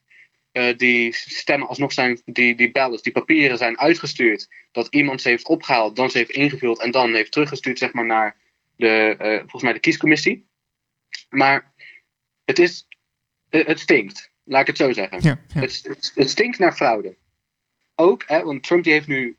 eh, 0.56 0.76
die 0.76 1.12
stemmen 1.14 1.68
alsnog 1.68 1.92
zijn, 1.92 2.20
die, 2.24 2.54
die 2.54 2.70
ballots, 2.70 3.02
die 3.02 3.12
papieren 3.12 3.58
zijn 3.58 3.78
uitgestuurd. 3.78 4.48
Dat 4.72 4.86
iemand 4.90 5.20
ze 5.20 5.28
heeft 5.28 5.48
opgehaald, 5.48 5.96
dan 5.96 6.10
ze 6.10 6.18
heeft 6.18 6.30
ingevuld 6.30 6.80
en 6.80 6.90
dan 6.90 7.14
heeft 7.14 7.32
teruggestuurd 7.32 7.78
zeg 7.78 7.92
maar, 7.92 8.06
naar 8.06 8.36
de, 8.76 9.16
eh, 9.18 9.38
volgens 9.38 9.62
mij 9.62 9.72
de 9.72 9.78
kiescommissie. 9.78 10.48
Maar 11.28 11.72
het, 12.44 12.58
is, 12.58 12.86
eh, 13.48 13.66
het 13.66 13.80
stinkt, 13.80 14.30
laat 14.44 14.60
ik 14.60 14.66
het 14.66 14.76
zo 14.76 14.92
zeggen. 14.92 15.18
Ja, 15.22 15.40
ja. 15.54 15.60
Het, 15.60 15.82
het, 15.82 16.12
het 16.14 16.30
stinkt 16.30 16.58
naar 16.58 16.74
fraude. 16.74 17.16
Ook, 17.94 18.24
hè, 18.26 18.42
want 18.42 18.62
Trump 18.62 18.84
die 18.84 18.92
heeft 18.92 19.06
nu, 19.06 19.36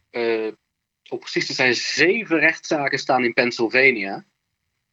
op 1.10 1.20
precies 1.20 1.46
te 1.46 1.54
zijn, 1.54 1.76
zeven 1.76 2.40
rechtszaken 2.40 3.00
staan 3.00 3.24
in 3.24 3.34
Pennsylvania. 3.34 4.26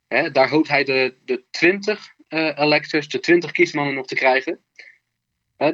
Hè, 0.08 0.30
daar 0.30 0.48
hoopt 0.48 0.68
hij 0.68 0.84
de, 0.84 1.14
de 1.24 1.44
20 1.50 2.14
eh, 2.28 2.58
electors, 2.58 3.08
de 3.08 3.20
20 3.20 3.50
kiesmannen 3.50 3.94
nog 3.94 4.06
te 4.06 4.14
krijgen. 4.14 4.64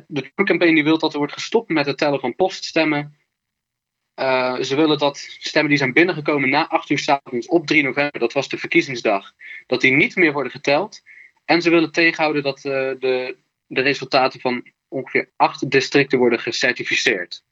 De 0.07 0.21
Trump-campagne 0.21 0.75
die 0.75 0.85
wil 0.85 0.99
dat 0.99 1.13
er 1.13 1.19
wordt 1.19 1.33
gestopt 1.33 1.69
met 1.69 1.87
het 1.87 1.99
tellen 1.99 2.21
van 2.21 2.35
poststemmen. 2.35 3.17
Eh, 4.15 4.61
ze 4.61 4.77
willen 4.77 4.99
dat 4.99 5.19
stemmen 5.39 5.71
die 5.71 5.79
zijn 5.79 5.93
binnengekomen 5.93 6.49
na 6.49 6.69
8 6.69 6.91
uur 6.91 6.99
s 6.99 7.09
avonds 7.09 7.47
op 7.47 7.67
3 7.67 7.83
november, 7.83 8.21
dat 8.21 8.33
was 8.33 8.49
de 8.49 8.59
verkiezingsdag, 8.59 9.33
dat 9.67 9.81
die 9.81 9.93
niet 9.93 10.17
meer 10.17 10.33
worden 10.33 10.53
geteld. 10.53 11.03
En 11.45 11.63
ze 11.63 11.71
willen 11.71 11.93
tegenhouden 11.93 12.43
dat 12.43 12.57
eh, 12.57 12.73
de, 12.73 13.37
de 13.67 13.81
resultaten 13.81 14.41
van 14.41 14.71
ongeveer 14.89 15.31
acht 15.37 15.71
districten 15.71 16.19
worden 16.19 16.41
gecertificeerd. 16.41 17.45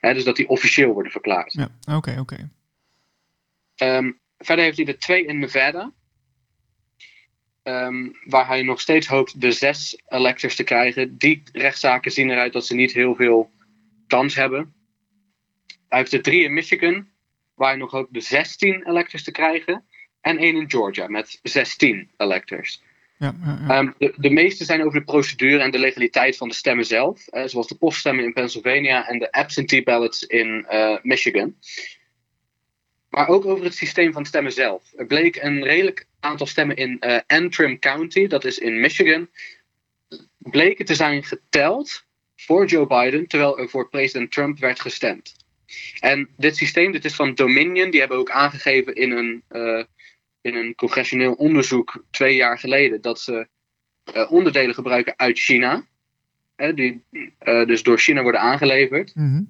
Hè, 0.00 0.14
dus 0.14 0.24
dat 0.24 0.36
die 0.36 0.48
officieel 0.48 0.92
worden 0.92 1.12
verklaard. 1.12 1.52
Ja, 1.52 1.68
oké, 1.96 2.16
oké. 2.20 2.50
Ehm, 3.76 4.12
verder 4.38 4.64
heeft 4.64 4.76
hij 4.76 4.86
er 4.86 4.98
twee 4.98 5.24
in 5.24 5.38
Nevada. 5.38 5.92
Ehm, 7.62 8.08
waar 8.24 8.46
hij 8.46 8.62
nog 8.62 8.80
steeds 8.80 9.06
hoopt 9.06 9.40
de 9.40 9.52
zes 9.52 10.02
electors 10.08 10.56
te 10.56 10.64
krijgen. 10.64 11.16
Die 11.18 11.42
rechtszaken 11.52 12.10
zien 12.10 12.30
eruit 12.30 12.52
dat 12.52 12.66
ze 12.66 12.74
niet 12.74 12.92
heel 12.92 13.14
veel 13.14 13.50
kans 14.06 14.34
hebben. 14.34 14.72
Hij 15.88 15.98
heeft 15.98 16.12
er 16.12 16.22
drie 16.22 16.42
in 16.42 16.52
Michigan. 16.52 17.06
Waar 17.54 17.68
hij 17.68 17.78
nog 17.78 17.90
hoopt 17.90 18.14
de 18.14 18.20
16 18.20 18.88
electors 18.88 19.24
te 19.24 19.30
krijgen. 19.30 19.84
En 20.20 20.38
één 20.38 20.56
in 20.56 20.70
Georgia 20.70 21.08
met 21.08 21.40
16 21.42 22.10
electors. 22.16 22.82
Ja, 23.18 23.34
ja, 23.44 23.58
ja. 23.66 23.78
Ehm, 23.78 23.90
de, 23.98 24.14
de 24.16 24.30
meeste 24.30 24.64
zijn 24.64 24.84
over 24.84 24.98
de 24.98 25.04
procedure 25.04 25.62
en 25.62 25.70
de 25.70 25.78
legaliteit 25.78 26.36
van 26.36 26.48
de 26.48 26.54
stemmen 26.54 26.86
zelf. 26.86 27.28
eh, 27.28 27.44
zoals 27.46 27.68
de 27.68 27.74
poststemmen 27.74 28.24
in 28.24 28.32
Pennsylvania 28.32 29.08
en 29.08 29.18
de 29.18 29.32
absentee 29.32 29.82
ballots 29.82 30.22
in 30.22 30.66
eh, 30.68 30.96
Michigan. 31.02 31.54
Maar 33.12 33.28
ook 33.28 33.44
over 33.44 33.64
het 33.64 33.74
systeem 33.74 34.12
van 34.12 34.24
stemmen 34.24 34.52
zelf. 34.52 34.92
Er 34.96 35.06
bleek 35.06 35.36
een 35.36 35.62
redelijk 35.62 36.06
aantal 36.20 36.46
stemmen 36.46 36.76
in 36.76 37.00
eh, 37.00 37.18
Antrim 37.26 37.78
County, 37.78 38.26
dat 38.26 38.44
is 38.44 38.58
in 38.58 38.80
Michigan, 38.80 39.28
bleken 40.38 40.84
te 40.84 40.94
zijn 40.94 41.24
geteld 41.24 42.04
voor 42.36 42.66
Joe 42.66 42.86
Biden, 42.86 43.26
terwijl 43.26 43.58
er 43.58 43.68
voor 43.68 43.88
president 43.88 44.32
Trump 44.32 44.58
werd 44.58 44.80
gestemd. 44.80 45.34
En 46.00 46.28
dit 46.36 46.56
systeem, 46.56 46.92
dit 46.92 47.04
is 47.04 47.14
van 47.14 47.34
Dominion, 47.34 47.90
die 47.90 48.00
hebben 48.00 48.18
ook 48.18 48.30
aangegeven 48.30 48.94
in 48.94 49.10
een, 49.10 49.42
eh, 49.48 49.84
in 50.40 50.54
een 50.54 50.74
congressioneel 50.74 51.32
onderzoek 51.32 52.04
twee 52.10 52.34
jaar 52.34 52.58
geleden 52.58 53.00
dat 53.00 53.20
ze 53.20 53.48
eh, 54.04 54.32
onderdelen 54.32 54.74
gebruiken 54.74 55.14
uit 55.16 55.38
China, 55.38 55.86
hè, 56.56 56.74
die 56.74 57.04
dus 57.66 57.82
door 57.82 57.98
China 57.98 58.22
worden 58.22 58.40
aangeleverd. 58.40 59.14
Mhm. 59.14 59.42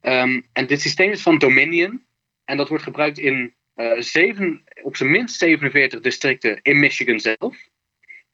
Ehm, 0.00 0.40
en 0.52 0.66
dit 0.66 0.80
systeem 0.80 1.10
is 1.10 1.22
van 1.22 1.38
Dominion. 1.38 2.08
En 2.50 2.56
dat 2.56 2.68
wordt 2.68 2.84
gebruikt 2.84 3.18
in 3.18 3.54
eh, 3.74 4.00
zeven, 4.00 4.62
op 4.82 4.96
zijn 4.96 5.10
minst 5.10 5.38
47 5.38 6.00
districten 6.00 6.58
in 6.62 6.78
Michigan 6.80 7.20
zelf. 7.20 7.56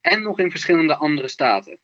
En 0.01 0.21
nog 0.21 0.39
in 0.39 0.51
verschillende 0.51 0.95
andere 0.95 1.27
staten. 1.27 1.79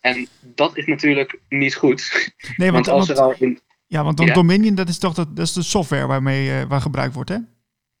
En 0.00 0.28
dat 0.40 0.76
is 0.76 0.86
natuurlijk 0.86 1.38
niet 1.48 1.74
goed. 1.74 2.30
Nee, 2.56 2.70
want, 2.72 2.86
Want 2.86 2.98
als 2.98 3.06
want- 3.06 3.18
er 3.18 3.24
al 3.24 3.34
in. 3.38 3.60
ja, 3.86 4.04
want 4.04 4.16
dan 4.16 4.26
Ja. 4.26 4.32
Dominion, 4.32 4.74
dat 4.74 4.88
is 4.88 4.98
toch 4.98 5.14
dat, 5.14 5.36
dat 5.36 5.46
is 5.46 5.52
de 5.52 5.62
software 5.62 6.06
waarmee 6.06 6.50
eh, 6.50 6.62
waar 6.68 6.80
gebruikt 6.80 7.14
wordt, 7.14 7.30
hè? 7.30 7.38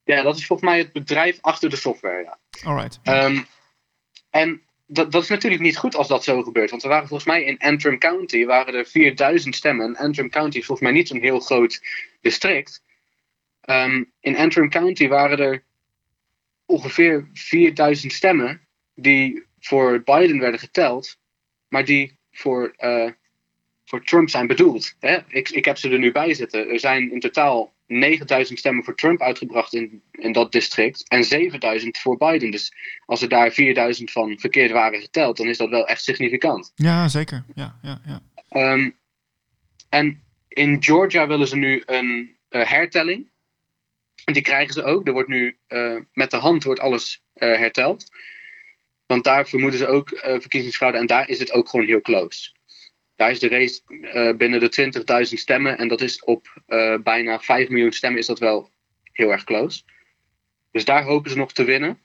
Ja, 0.04 0.22
dat 0.22 0.36
is 0.38 0.46
volgens 0.46 0.68
mij 0.68 0.78
het 0.78 0.92
bedrijf 0.92 1.38
achter 1.40 1.70
de 1.70 1.76
software. 1.76 2.22
Ja. 2.22 2.38
Alright. 2.64 3.00
Ehm, 3.02 3.42
en 4.30 4.62
dat, 4.86 5.12
dat 5.12 5.22
is 5.22 5.28
natuurlijk 5.28 5.62
niet 5.62 5.76
goed 5.76 5.94
als 5.96 6.08
dat 6.08 6.24
zo 6.24 6.42
gebeurt. 6.42 6.70
Want 6.70 6.82
er 6.82 6.88
waren 6.88 7.08
volgens 7.08 7.28
mij 7.28 7.44
in 7.44 7.58
Antrim 7.58 7.98
County 7.98 8.44
waren 8.44 8.74
er 8.74 8.86
4000 8.86 9.54
stemmen. 9.54 9.86
En 9.86 9.96
Antrim 9.96 10.30
County 10.30 10.58
is 10.58 10.66
volgens 10.66 10.88
mij 10.88 10.98
niet 10.98 11.08
zo'n 11.08 11.20
heel 11.20 11.40
groot 11.40 11.80
district. 12.20 12.82
Ehm, 13.62 14.04
in 14.20 14.36
Antrim 14.36 14.70
County 14.70 15.08
waren 15.08 15.38
er 15.38 15.62
ongeveer 16.66 17.28
4000 17.32 18.12
stemmen 18.12 18.60
die 18.94 19.44
voor 19.60 20.02
Biden 20.02 20.38
werden 20.38 20.60
geteld, 20.60 21.18
maar 21.68 21.84
die 21.84 22.18
voor, 22.30 22.72
eh, 22.76 23.10
voor 23.84 24.04
Trump 24.04 24.30
zijn 24.30 24.46
bedoeld. 24.46 24.94
Hè? 25.00 25.18
Ik, 25.28 25.48
ik 25.48 25.64
heb 25.64 25.78
ze 25.78 25.90
er 25.90 25.98
nu 25.98 26.12
bij 26.12 26.34
zitten. 26.34 26.68
Er 26.68 26.80
zijn 26.80 27.12
in 27.12 27.20
totaal 27.20 27.72
9000 27.86 28.58
stemmen 28.58 28.84
voor 28.84 28.94
Trump 28.94 29.20
uitgebracht 29.20 29.74
in, 29.74 30.02
in 30.10 30.32
dat 30.32 30.52
district 30.52 31.08
en 31.08 31.24
7000 31.24 31.98
voor 31.98 32.16
Biden. 32.16 32.50
Dus 32.50 32.74
als 33.06 33.22
er 33.22 33.28
daar 33.28 33.50
4000 33.50 34.10
van 34.10 34.38
verkeerd 34.38 34.70
waren 34.70 35.00
geteld, 35.00 35.36
dan 35.36 35.46
is 35.46 35.58
dat 35.58 35.68
wel 35.68 35.86
echt 35.86 36.02
significant. 36.02 36.72
Ja, 36.74 37.08
zeker. 37.08 37.44
Ja, 37.54 37.78
ja, 37.82 38.00
ja. 38.06 38.20
Ehm, 38.48 38.90
en 39.88 40.22
in 40.48 40.82
Georgia 40.82 41.26
willen 41.26 41.48
ze 41.48 41.56
nu 41.56 41.82
een 41.86 42.36
eh, 42.48 42.70
hertelling. 42.70 43.30
En 44.24 44.32
die 44.32 44.42
krijgen 44.42 44.74
ze 44.74 44.82
ook. 44.82 45.06
Er 45.06 45.12
wordt 45.12 45.28
nu 45.28 45.56
eh, 45.66 45.96
met 46.12 46.30
de 46.30 46.36
hand 46.36 46.64
wordt 46.64 46.80
alles 46.80 47.22
eh, 47.32 47.58
herteld. 47.58 48.04
Want 49.06 49.24
daar 49.24 49.48
vermoeden 49.48 49.78
ze 49.78 49.86
ook 49.86 50.10
eh, 50.10 50.40
verkiezingsfraude. 50.40 50.98
En 50.98 51.06
daar 51.06 51.28
is 51.28 51.38
het 51.38 51.52
ook 51.52 51.68
gewoon 51.68 51.86
heel 51.86 52.00
close. 52.00 52.52
Daar 53.16 53.30
is 53.30 53.38
de 53.38 53.48
race 53.48 53.82
binnen 54.36 54.60
de 54.60 54.92
20.000 55.28 55.38
stemmen. 55.38 55.78
En 55.78 55.88
dat 55.88 56.00
is 56.00 56.24
op 56.24 56.62
bijna 57.02 57.40
5 57.40 57.68
miljoen 57.68 57.92
stemmen 57.92 58.20
is 58.20 58.26
dat 58.26 58.38
wel 58.38 58.70
heel 59.12 59.30
erg 59.30 59.44
close. 59.44 59.82
Dus 60.70 60.84
daar 60.84 61.04
hopen 61.04 61.30
ze 61.30 61.36
nog 61.36 61.52
te 61.52 61.64
winnen. 61.64 61.98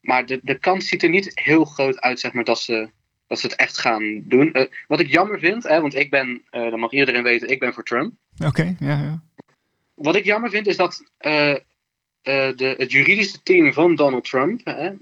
Maar 0.00 0.26
de, 0.26 0.40
de 0.42 0.58
kans 0.58 0.88
ziet 0.88 1.02
er 1.02 1.08
niet 1.08 1.30
heel 1.34 1.64
groot 1.64 2.00
uit, 2.00 2.20
zeg 2.20 2.32
maar, 2.32 2.44
dat 2.44 2.60
ze, 2.60 2.90
dat 3.26 3.38
ze 3.38 3.46
het 3.46 3.56
echt 3.56 3.78
gaan 3.78 4.22
doen. 4.24 4.68
Wat 4.86 5.00
ik 5.00 5.08
jammer 5.08 5.38
vind, 5.38 5.62
hè, 5.62 5.80
want 5.80 5.94
ik 5.94 6.10
ben, 6.10 6.42
eh 6.50 6.70
dan 6.70 6.80
mag 6.80 6.92
iedereen 6.92 7.22
weten, 7.22 7.48
ik 7.48 7.60
ben 7.60 7.72
voor 7.74 7.84
Trump. 7.84 8.12
Oké, 8.44 8.76
ja, 8.78 8.98
ja. 8.98 9.27
Wat 9.98 10.16
ik 10.16 10.24
jammer 10.24 10.50
vind 10.50 10.66
is 10.66 10.76
dat 10.76 11.10
eh, 11.16 11.50
eh, 11.50 11.58
de, 12.56 12.74
het 12.76 12.92
juridische 12.92 13.42
team 13.42 13.72
van 13.72 13.94
Donald 13.94 14.24
Trump, 14.24 14.60
hè, 14.64 14.92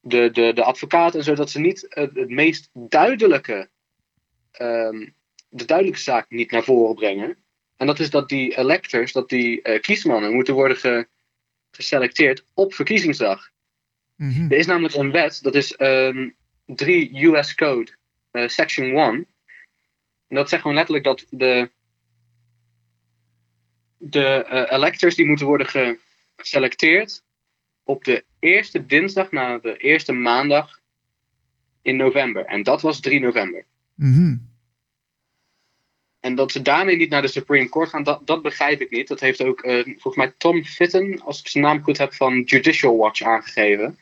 de, 0.00 0.30
de, 0.30 0.52
de 0.52 0.64
advocaat 0.64 1.14
en 1.14 1.24
zo, 1.24 1.34
dat 1.34 1.50
ze 1.50 1.60
niet 1.60 1.86
het, 1.88 2.14
het 2.14 2.28
meest 2.28 2.70
duidelijke, 2.72 3.68
ehm, 4.50 5.06
de 5.48 5.64
duidelijke 5.64 6.00
zaak 6.02 6.30
niet 6.30 6.50
naar 6.50 6.64
voren 6.64 6.94
brengen. 6.94 7.36
En 7.76 7.86
dat 7.86 7.98
is 7.98 8.10
dat 8.10 8.28
die 8.28 8.56
electors, 8.58 9.12
dat 9.12 9.28
die 9.28 9.62
eh, 9.62 9.80
kiesmannen 9.80 10.32
moeten 10.32 10.54
worden 10.54 10.76
ge- 10.76 11.08
geselecteerd 11.70 12.44
op 12.54 12.74
verkiezingsdag. 12.74 13.50
Mhm. 14.16 14.52
Er 14.52 14.58
is 14.58 14.66
namelijk 14.66 14.94
een 14.94 15.10
wet, 15.10 15.42
dat 15.42 15.54
is 15.54 15.76
ehm 15.76 16.28
3 16.66 17.26
US 17.26 17.54
Code, 17.54 17.92
Section 18.32 18.96
1. 18.96 19.26
En 20.28 20.36
dat 20.36 20.48
zegt 20.48 20.62
gewoon 20.62 20.76
letterlijk 20.76 21.04
dat 21.04 21.26
de, 21.30 21.70
de 24.02 24.44
eh, 24.44 24.76
electors 24.76 25.14
die 25.14 25.26
moeten 25.26 25.46
worden 25.46 25.66
ge- 25.66 25.98
geselecteerd 26.36 27.22
op 27.84 28.04
de 28.04 28.24
eerste 28.38 28.86
dinsdag 28.86 29.30
na 29.30 29.58
de 29.58 29.76
eerste 29.76 30.12
maandag 30.12 30.80
in 31.82 31.96
november. 31.96 32.44
En 32.44 32.62
dat 32.62 32.80
was 32.80 33.00
3 33.00 33.20
november. 33.20 33.64
Mhm. 33.94 34.36
En 36.20 36.34
dat 36.34 36.52
ze 36.52 36.62
daarmee 36.62 36.96
niet 36.96 37.10
naar 37.10 37.22
de 37.22 37.28
Supreme 37.28 37.68
Court 37.68 37.88
gaan, 37.88 38.02
dat, 38.02 38.26
dat 38.26 38.42
begrijp 38.42 38.80
ik 38.80 38.90
niet. 38.90 39.08
Dat 39.08 39.20
heeft 39.20 39.42
ook 39.42 39.60
eh, 39.60 39.82
volgens 39.84 40.16
mij 40.16 40.34
Tom 40.36 40.64
Fitton, 40.64 41.20
als 41.20 41.40
ik 41.40 41.48
zijn 41.48 41.64
naam 41.64 41.82
goed 41.82 41.98
heb, 41.98 42.14
van 42.14 42.40
Judicial 42.40 42.96
Watch 42.96 43.22
aangegeven. 43.22 43.98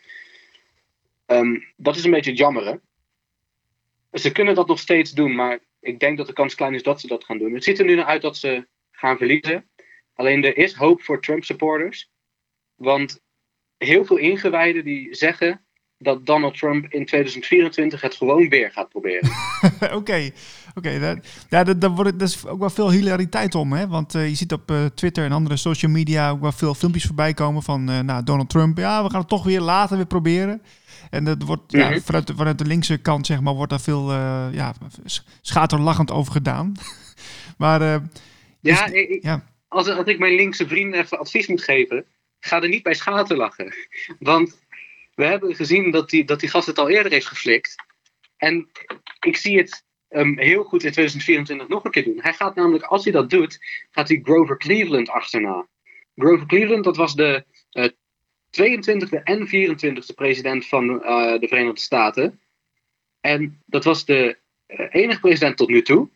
Ehm, 1.27 1.61
dat 1.77 1.97
is 1.97 2.05
een 2.05 2.11
beetje 2.11 2.31
het 2.31 2.39
jammere. 2.39 2.81
Ze 4.13 4.33
kunnen 4.33 4.55
dat 4.55 4.67
nog 4.67 4.79
steeds 4.79 5.13
doen, 5.13 5.35
maar 5.35 5.59
ik 5.81 6.01
denk 6.01 6.17
dat 6.17 6.27
de 6.27 6.33
kans 6.33 6.55
klein 6.55 6.75
is 6.75 6.83
dat 6.83 7.01
ze 7.01 7.07
dat 7.07 7.25
gaan 7.25 7.39
doen. 7.39 7.55
Het 7.55 7.65
ziet 7.65 7.79
er 7.79 7.85
nu 7.85 7.95
naar 7.95 8.05
uit 8.05 8.23
dat 8.23 8.37
ze 8.37 8.67
gaan 8.91 9.17
verliezen. 9.17 9.69
Alleen 10.19 10.45
er 10.45 10.57
is 10.57 10.75
hoop 10.75 11.03
voor 11.03 11.21
Trump 11.23 11.45
supporters. 11.45 12.11
Want 12.75 13.21
heel 13.77 14.05
veel 14.05 14.17
ingewijden 14.17 14.85
die 14.85 15.15
zeggen 15.15 15.61
dat 15.99 16.27
Donald 16.27 16.59
Trump 16.59 16.85
in 16.85 17.05
2024 17.07 18.01
het 18.01 18.15
gewoon 18.15 18.49
weer 18.49 18.71
gaat 18.71 18.89
proberen. 18.89 19.31
Oké, 19.99 20.31
oké. 20.75 20.99
dat- 20.99 21.19
ja, 21.49 21.65
dat, 21.65 21.81
daar 21.81 21.91
wordt 21.91 22.19
dat 22.19 22.29
is 22.29 22.47
ook 22.47 22.59
wel 22.59 22.71
veel 22.71 22.91
hilariteit 22.91 23.55
om, 23.55 23.73
hè? 23.73 23.89
Want 23.89 24.15
eh, 24.15 24.29
je 24.29 24.35
ziet 24.35 24.53
op 24.53 24.71
eh, 24.71 24.85
Twitter 24.85 25.25
en 25.25 25.33
andere 25.33 25.57
social 25.57 25.91
media 25.91 26.31
ook 26.31 26.41
wel 26.41 26.53
veel 26.53 26.75
filmpjes 26.75 27.05
voorbij 27.05 27.35
komen 27.35 27.63
van 27.63 27.89
eh, 27.91 28.01
nou, 28.01 28.23
Donald 28.25 28.51
Trump. 28.51 28.79
Ja, 28.79 29.03
we 29.05 29.11
gaan 29.11 29.21
het 29.21 29.29
toch 29.29 29.45
weer 29.45 29.61
later 29.61 29.97
weer 29.97 30.07
proberen. 30.07 30.63
En 31.11 31.25
dat 31.25 31.43
wordt 31.43 31.73
ja, 31.73 31.89
Mhm. 31.91 32.01
vanuit, 32.01 32.27
de, 32.27 32.35
vanuit 32.35 32.59
de 32.59 32.65
linkse 32.67 32.99
kant, 32.99 33.27
zeg 33.27 33.41
maar, 33.41 33.55
wordt 33.55 33.71
daar 33.71 33.81
veel 33.81 34.13
ja, 34.53 34.75
sch- 35.05 35.21
schaterlachend 35.41 36.11
over 36.11 36.33
gedaan. 36.33 36.73
maar 37.59 37.83
Ja, 38.61 38.87
Dus- 38.87 38.91
ik- 38.93 39.23
ja. 39.23 39.45
Als, 39.69 39.89
ik 39.89 40.19
mijn 40.19 40.35
linkse 40.35 40.69
vrienden 40.69 41.01
even 41.01 41.19
advies 41.19 41.47
moet 41.47 41.63
geven, 41.63 42.07
ga 42.41 42.63
er 42.63 42.69
niet 42.69 42.83
bij 42.83 42.95
schaterlachen. 42.95 43.75
Want 44.19 44.63
we 45.15 45.25
hebben 45.25 45.55
gezien 45.55 45.91
dat 45.91 46.11
die, 46.11 46.25
dat 46.25 46.41
die 46.41 46.49
gast 46.49 46.67
het 46.67 46.79
al 46.79 46.89
eerder 46.89 47.13
heeft 47.13 47.27
geflikt. 47.27 47.75
En 48.37 48.69
ik 49.21 49.37
zie 49.37 49.59
het 49.59 49.85
ehm, 50.09 50.39
heel 50.39 50.63
goed 50.63 50.85
in 50.85 50.93
2024 50.93 51.69
nog 51.69 51.85
een 51.85 51.91
keer 51.91 52.05
doen. 52.05 52.23
Hij 52.23 52.33
gaat 52.33 52.55
namelijk, 52.55 52.85
als 52.85 53.05
hij 53.05 53.13
dat 53.13 53.31
doet, 53.31 53.59
gaat 53.91 54.09
hij 54.09 54.21
Grover 54.23 54.57
Cleveland 54.57 55.09
achterna. 55.09 55.67
Grover 56.17 56.47
Cleveland, 56.47 56.85
dat 56.85 56.97
was 56.97 57.15
de 57.15 57.45
eh 57.71 57.89
22e 58.51 59.23
en 59.23 59.47
24e 59.47 60.15
president 60.15 60.67
van 60.67 61.03
eh, 61.03 61.41
de 61.41 61.49
Verenigde 61.49 61.81
Staten. 61.81 62.41
En 63.21 63.63
dat 63.67 63.85
was 63.85 64.05
de 64.05 64.39
eh, 64.67 64.87
enige 64.91 65.21
president 65.21 65.57
tot 65.57 65.69
nu 65.69 65.83
toe 65.83 66.09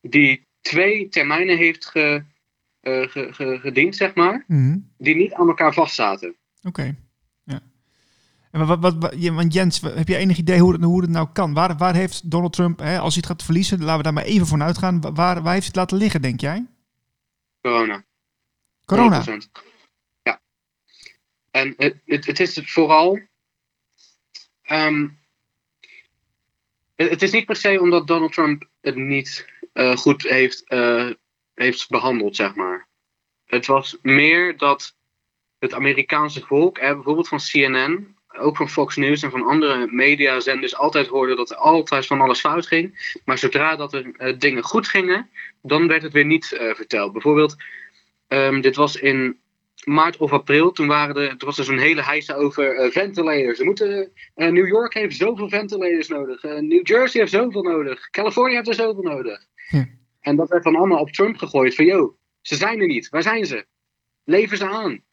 die 0.00 0.46
twee 0.60 1.08
termijnen 1.08 1.56
heeft 1.56 1.86
ge, 1.86 2.24
eh, 2.86 3.08
ge- 3.08 3.32
ge- 3.32 3.58
gediend, 3.60 3.96
zeg 3.96 4.14
maar, 4.14 4.44
mhm, 4.46 4.78
die 4.98 5.14
niet 5.16 5.32
aan 5.32 5.48
elkaar 5.48 5.74
vastzaten. 5.74 6.36
oké. 6.62 6.96
Ja. 7.44 7.60
En 8.50 8.66
wat, 8.66 8.78
wat, 8.80 9.14
want 9.20 9.52
Jens, 9.52 9.80
heb 9.80 10.08
je 10.08 10.16
enig 10.16 10.36
idee 10.38 10.58
hoe 10.60 10.72
het, 10.72 10.82
hoe 10.82 11.00
het 11.00 11.10
nou 11.10 11.28
kan? 11.32 11.54
Waar, 11.54 11.76
waar 11.76 11.94
heeft 11.94 12.30
Donald 12.30 12.52
Trump, 12.52 12.78
hè, 12.78 12.98
als 12.98 13.14
hij 13.14 13.22
het 13.26 13.32
gaat 13.32 13.42
verliezen, 13.44 13.78
laten 13.78 13.96
we 13.96 14.02
daar 14.02 14.12
maar 14.12 14.24
even 14.24 14.46
van 14.46 14.62
uitgaan. 14.62 15.00
Waar, 15.00 15.14
waar 15.14 15.34
heeft 15.34 15.46
hij 15.46 15.56
het 15.66 15.76
laten 15.76 15.96
liggen, 15.96 16.22
denk 16.22 16.40
jij? 16.40 16.66
Corona. 17.60 18.04
Corona. 18.84 19.24
100%. 19.24 19.50
Ja. 20.22 20.40
En 21.50 21.74
het, 21.76 21.96
het, 22.04 22.26
het 22.26 22.40
is 22.40 22.60
vooral. 22.64 23.18
ehm, 24.62 25.08
het, 26.94 27.10
het 27.10 27.22
is 27.22 27.32
niet 27.32 27.46
per 27.46 27.56
se 27.56 27.80
omdat 27.80 28.06
Donald 28.06 28.32
Trump 28.32 28.68
het 28.80 28.96
niet 28.96 29.46
eh, 29.72 29.96
goed 29.96 30.22
heeft, 30.22 30.68
eh, 30.68 31.10
heeft 31.56 31.88
behandeld, 31.88 32.36
zeg 32.36 32.54
maar. 32.54 32.88
Het 33.44 33.66
was 33.66 33.98
meer 34.02 34.56
dat 34.56 34.96
het 35.58 35.74
Amerikaanse 35.74 36.40
volk, 36.40 36.78
eh, 36.78 36.92
bijvoorbeeld 36.92 37.28
van 37.28 37.38
CNN, 37.38 38.16
ook 38.38 38.56
van 38.56 38.68
Fox 38.68 38.96
News 38.96 39.22
en 39.22 39.30
van 39.30 39.42
andere 39.42 39.86
mediazenders, 39.90 40.76
altijd 40.76 41.06
hoorde 41.06 41.36
dat 41.36 41.50
er 41.50 41.56
altijd 41.56 42.06
van 42.06 42.20
alles 42.20 42.40
fout 42.40 42.66
ging. 42.66 43.14
Maar 43.24 43.38
zodra 43.38 43.76
dat 43.76 43.94
er 43.94 44.14
eh, 44.16 44.38
dingen 44.38 44.62
goed 44.62 44.88
gingen, 44.88 45.30
dan 45.62 45.88
werd 45.88 46.02
het 46.02 46.12
weer 46.12 46.24
niet 46.24 46.52
eh, 46.52 46.74
verteld. 46.74 47.12
Bijvoorbeeld, 47.12 47.56
ehm, 48.28 48.60
dit 48.60 48.76
was 48.76 48.96
in 48.96 49.38
maart 49.84 50.16
of 50.16 50.32
april. 50.32 50.72
Toen, 50.72 50.86
waren 50.86 51.16
er, 51.16 51.28
toen 51.36 51.48
was 51.48 51.58
er 51.58 51.64
zo'n 51.64 51.78
hele 51.78 52.02
heisa 52.02 52.34
over 52.34 52.84
uh, 52.84 52.90
ventilators. 52.90 53.58
New 54.34 54.66
York 54.66 54.94
heeft 54.94 55.16
zoveel 55.16 55.48
ventilators 55.48 56.08
nodig. 56.08 56.42
New 56.42 56.86
Jersey 56.86 57.20
heeft 57.20 57.32
zoveel 57.32 57.62
nodig. 57.62 58.10
Californië 58.10 58.54
heeft 58.54 58.68
er 58.68 58.74
zoveel 58.74 59.02
nodig. 59.02 59.46
En 60.26 60.36
dat 60.36 60.48
werd 60.48 60.64
dan 60.64 60.76
allemaal 60.76 61.00
op 61.00 61.10
Trump 61.10 61.36
gegooid. 61.36 61.74
Van, 61.74 61.84
yo, 61.84 62.16
ze 62.40 62.56
zijn 62.56 62.80
er 62.80 62.86
niet. 62.86 63.08
Waar 63.08 63.22
zijn 63.22 63.46
ze? 63.46 63.66
Lever 64.24 64.56
ze 64.56 64.68
aan. 64.68 65.04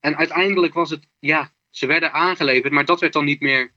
En 0.00 0.16
uiteindelijk 0.16 0.74
was 0.74 0.90
het, 0.90 1.06
ja, 1.18 1.52
ze 1.70 1.86
werden 1.86 2.12
aangeleverd. 2.12 2.72
Maar 2.72 2.84
dat 2.84 3.00
werd 3.00 3.12
dan 3.12 3.24
niet 3.24 3.40
meer 3.40 3.72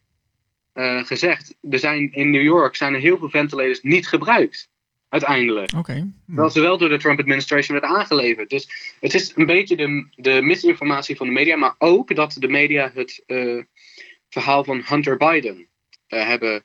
gezegd. 1.03 1.55
Er 1.69 1.79
zijn, 1.79 2.11
in 2.11 2.29
New 2.29 2.41
York 2.41 2.75
zijn 2.75 2.93
er 2.93 2.99
heel 2.99 3.17
veel 3.17 3.29
ventilators 3.29 3.81
niet 3.81 4.07
gebruikt 4.07 4.69
uiteindelijk. 5.09 5.71
Oké. 5.71 5.79
Okay. 5.79 6.11
Terwijl 6.25 6.49
ze 6.49 6.61
wel 6.61 6.77
door 6.77 6.89
de 6.89 6.97
Trump 6.97 7.19
administration 7.19 7.79
werd 7.79 7.93
aangeleverd. 7.93 8.49
Dus 8.49 8.95
het 8.99 9.13
is 9.13 9.35
een 9.35 9.45
beetje 9.45 9.75
de, 9.75 10.07
de 10.15 10.41
misinformatie 10.41 11.15
van 11.15 11.27
de 11.27 11.33
media, 11.33 11.55
maar 11.55 11.75
ook 11.77 12.15
dat 12.15 12.35
de 12.39 12.47
media 12.47 12.91
het 12.93 13.23
uh, 13.27 13.63
verhaal 14.29 14.63
van 14.63 14.81
Hunter 14.85 15.17
Biden 15.17 15.67
uh, 16.07 16.27
hebben 16.27 16.63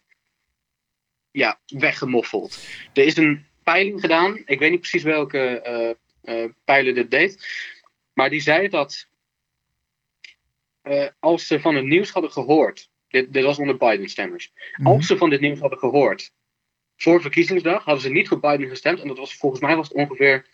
ja, 1.30 1.60
weggemoffeld. 1.66 2.66
Er 2.92 3.04
is 3.04 3.16
een 3.16 3.46
peiling 3.62 4.00
gedaan, 4.00 4.42
ik 4.44 4.58
weet 4.58 4.70
niet 4.70 4.80
precies 4.80 5.02
welke 5.02 5.96
uh, 6.22 6.44
pijler 6.64 6.94
dit 6.94 7.10
deed, 7.10 7.46
maar 8.12 8.30
die 8.30 8.40
zei 8.40 8.68
dat 8.68 9.08
als 11.18 11.46
ze 11.46 11.60
van 11.60 11.74
het 11.74 11.84
nieuws 11.84 12.10
hadden 12.10 12.32
gehoord, 12.32 12.90
dit, 13.08 13.32
dit 13.32 13.44
was 13.44 13.58
onder 13.58 13.76
Biden-stemmers, 13.76 14.52
Mhm. 14.76 14.86
als 14.86 15.06
ze 15.06 15.16
van 15.16 15.30
dit 15.30 15.40
nieuws 15.40 15.60
hadden 15.60 15.78
gehoord 15.78 16.32
voor 17.02 17.20
verkiezingsdag 17.20 17.84
hadden 17.84 18.02
ze 18.02 18.10
niet 18.10 18.28
voor 18.28 18.40
Biden 18.40 18.68
gestemd. 18.68 19.00
En 19.00 19.08
dat 19.08 19.18
was 19.18 19.36
volgens 19.36 19.60
mij 19.60 19.76
was 19.76 19.88
het 19.88 19.96
ongeveer 19.96 20.46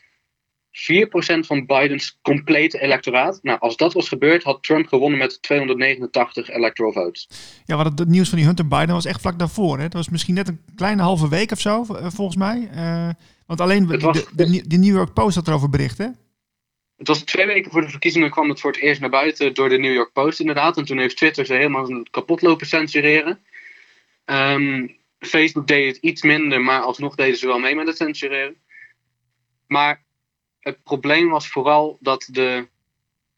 4% 0.72 1.46
van 1.46 1.66
Bidens 1.66 2.18
complete 2.22 2.80
electoraat. 2.80 3.38
Nou, 3.42 3.58
als 3.60 3.76
dat 3.76 3.92
was 3.92 4.08
gebeurd, 4.08 4.42
had 4.42 4.62
Trump 4.62 4.86
gewonnen 4.86 5.18
met 5.18 5.42
289 5.42 6.50
electoral 6.50 6.92
votes. 6.92 7.28
Ja, 7.64 7.76
want 7.76 7.98
het, 7.98 8.08
nieuws 8.08 8.28
van 8.28 8.38
die 8.38 8.46
Hunter 8.46 8.68
Biden 8.68 8.94
was 8.94 9.04
echt 9.04 9.20
vlak 9.20 9.38
daarvoor. 9.38 9.76
Hè? 9.76 9.82
Het 9.82 9.92
was 9.92 10.08
misschien 10.08 10.34
net 10.34 10.48
een 10.48 10.60
kleine 10.74 11.02
halve 11.02 11.28
week 11.28 11.50
of 11.50 11.60
zo, 11.60 11.86
uh, 11.90 12.06
volgens 12.10 12.36
mij. 12.36 12.70
Uh, 12.74 13.08
want 13.46 13.60
alleen 13.60 14.00
was- 14.00 14.16
de, 14.16 14.26
de, 14.32 14.68
de 14.68 14.76
New 14.76 14.94
York 14.94 15.12
Post 15.12 15.36
had 15.36 15.48
erover 15.48 15.70
bericht, 15.70 15.98
hè? 15.98 16.06
Het 16.96 17.08
was 17.08 17.20
twee 17.22 17.46
weken 17.46 17.70
voor 17.70 17.80
de 17.80 17.88
verkiezingen 17.88 18.30
kwam 18.30 18.48
het 18.48 18.60
voor 18.60 18.72
het 18.72 18.80
eerst 18.80 19.00
naar 19.00 19.10
buiten 19.10 19.54
door 19.54 19.68
de 19.68 19.78
New 19.78 19.94
York 19.94 20.12
Post 20.12 20.40
inderdaad. 20.40 20.76
En 20.76 20.84
toen 20.84 20.98
heeft 20.98 21.16
Twitter 21.16 21.46
ze 21.46 21.54
helemaal 21.54 22.02
kapot 22.10 22.42
lopen 22.42 22.66
censureren. 22.66 23.38
Ehm, 24.24 24.86
Facebook 25.18 25.66
deed 25.66 25.94
het 25.94 26.04
iets 26.04 26.22
minder, 26.22 26.60
maar 26.60 26.80
alsnog 26.80 27.14
deden 27.14 27.38
ze 27.38 27.46
wel 27.46 27.58
mee 27.58 27.74
met 27.74 27.86
het 27.86 27.96
censureren. 27.96 28.56
Maar 29.66 30.04
het 30.68 30.82
probleem 30.82 31.28
was 31.28 31.48
vooral 31.48 31.98
dat 32.00 32.28
de... 32.30 32.68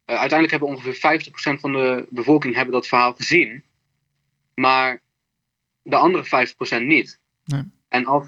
eh, 0.04 0.16
uiteindelijk 0.18 0.50
hebben 0.50 0.68
ongeveer 0.68 1.28
50% 1.56 1.60
van 1.60 1.72
de 1.72 2.06
bevolking 2.10 2.54
hebben 2.54 2.74
dat 2.74 2.86
verhaal 2.86 3.12
gezien. 3.12 3.64
Maar 4.54 5.02
de 5.82 5.96
andere 5.96 6.24
50% 6.80 6.82
niet. 6.82 7.20
Nee. 7.44 7.62
En 7.88 8.06
als, 8.06 8.26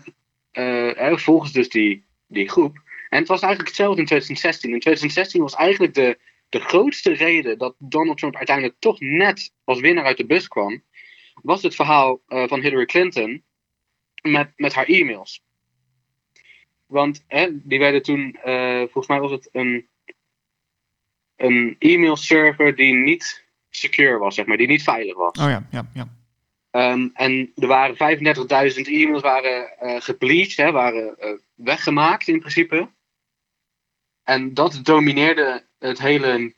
eh, 0.50 1.16
volgens 1.16 1.52
dus 1.52 1.68
die, 1.68 2.04
die 2.26 2.48
groep. 2.48 2.76
En 3.08 3.18
het 3.18 3.28
was 3.28 3.40
eigenlijk 3.40 3.68
hetzelfde 3.68 4.00
in 4.00 4.06
2016. 4.06 4.72
In 4.72 4.80
2016 4.80 5.42
was 5.42 5.54
eigenlijk 5.54 5.94
de, 5.94 6.18
de 6.48 6.60
grootste 6.60 7.12
reden 7.12 7.58
dat 7.58 7.74
Donald 7.78 8.18
Trump 8.18 8.36
uiteindelijk 8.36 8.76
toch 8.78 9.00
net 9.00 9.52
als 9.64 9.80
winnaar 9.80 10.04
uit 10.04 10.16
de 10.16 10.26
bus 10.26 10.48
kwam. 10.48 10.82
Was 11.34 11.62
het 11.62 11.74
verhaal 11.74 12.20
eh, 12.26 12.48
van 12.48 12.60
Hillary 12.60 12.86
Clinton 12.86 13.42
met, 14.22 14.52
met 14.56 14.74
haar 14.74 14.86
e-mails. 14.86 15.42
Want 16.92 17.24
hè, 17.26 17.48
die 17.52 17.78
werden 17.78 18.02
toen, 18.02 18.38
eh, 18.42 18.78
volgens 18.78 19.06
mij 19.06 19.20
was 19.20 19.30
het 19.30 19.48
een, 19.52 19.88
een 21.36 21.76
e-mail 21.78 22.16
server 22.16 22.76
die 22.76 22.94
niet 22.94 23.44
secure 23.70 24.18
was, 24.18 24.34
zeg 24.34 24.46
maar, 24.46 24.56
die 24.56 24.66
niet 24.66 24.82
veilig 24.82 25.16
was. 25.16 25.38
Oh 25.38 25.48
ja, 25.48 25.66
ja, 25.70 25.90
ja. 25.94 26.08
Ehm, 26.70 27.08
en 27.14 27.52
er 27.56 27.66
waren 27.66 27.96
35.000 27.96 28.88
e-mails 28.88 29.22
waren 29.22 29.78
eh 29.78 30.00
gebleached, 30.00 30.56
hè, 30.56 30.72
waren 30.72 31.18
eh, 31.18 31.30
weggemaakt 31.54 32.28
in 32.28 32.38
principe. 32.38 32.88
En 34.22 34.54
dat 34.54 34.80
domineerde 34.82 35.66
het 35.78 35.98
hele, 35.98 36.54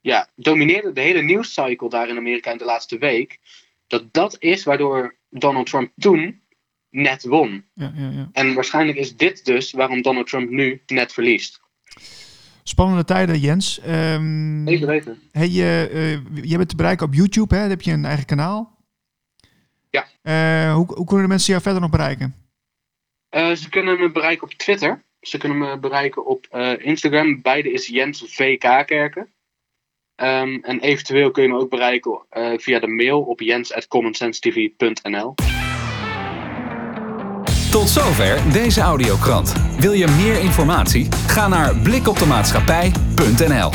ja, 0.00 0.28
domineerde 0.34 0.92
de 0.92 1.00
hele 1.00 1.22
nieuwscycle 1.22 1.88
daar 1.88 2.08
in 2.08 2.16
Amerika 2.16 2.50
in 2.50 2.58
de 2.58 2.64
laatste 2.64 2.98
week. 2.98 3.38
Dat 3.86 4.12
dat 4.12 4.36
is 4.38 4.64
waardoor 4.64 5.14
Donald 5.28 5.66
Trump 5.66 5.92
toen 5.96 6.40
net 6.96 7.24
won. 7.24 7.64
ja, 7.74 7.92
ja, 7.96 8.10
ja. 8.10 8.28
En 8.32 8.54
waarschijnlijk 8.54 8.98
is 8.98 9.16
dit 9.16 9.44
dus 9.44 9.72
waarom 9.72 10.02
Donald 10.02 10.26
Trump 10.26 10.50
nu 10.50 10.82
net 10.86 11.12
verliest. 11.12 11.60
Spannende 12.62 13.04
tijden, 13.04 13.38
Jens. 13.38 13.80
Ehm 13.80 14.66
Even 14.68 14.86
weten. 14.86 15.18
hey, 15.32 15.48
je, 15.48 15.88
eh, 15.92 16.12
je 16.50 16.56
bent 16.56 16.68
te 16.68 16.76
bereiken 16.76 17.06
op 17.06 17.14
YouTube, 17.14 17.54
hè? 17.54 17.60
Dan 17.60 17.70
heb 17.70 17.82
je 17.82 17.92
een 17.92 18.04
eigen 18.04 18.26
kanaal. 18.26 18.78
Ja. 19.90 20.06
Eh, 20.22 20.74
hoe, 20.74 20.86
hoe 20.86 21.04
kunnen 21.06 21.22
de 21.22 21.28
mensen 21.28 21.50
jou 21.50 21.62
verder 21.62 21.80
nog 21.80 21.90
bereiken? 21.90 22.34
Eh, 23.28 23.52
ze 23.52 23.68
kunnen 23.68 24.00
me 24.00 24.10
bereiken 24.10 24.46
op 24.46 24.52
Twitter. 24.52 25.04
Ze 25.20 25.38
kunnen 25.38 25.58
me 25.58 25.78
bereiken 25.78 26.26
op 26.26 26.46
Instagram. 26.78 27.42
Beide 27.42 27.72
is 27.72 27.86
Jens 27.86 28.24
VK 28.26 28.86
Kerken. 28.86 29.28
Ehm, 30.14 30.58
en 30.62 30.80
eventueel 30.80 31.30
kun 31.30 31.42
je 31.42 31.48
me 31.48 31.58
ook 31.58 31.70
bereiken 31.70 32.20
via 32.56 32.78
de 32.78 32.86
mail 32.88 33.20
op 33.20 33.40
jens.commonsensitv.nl. 33.40 35.34
Tot 37.70 37.88
zover 37.88 38.38
deze 38.52 38.80
audiokrant. 38.80 39.52
Wil 39.78 39.92
je 39.92 40.08
meer 40.08 40.40
informatie? 40.40 41.08
Ga 41.26 41.48
naar 41.48 41.76
blikopdemaatschappij.nl. 41.76 43.70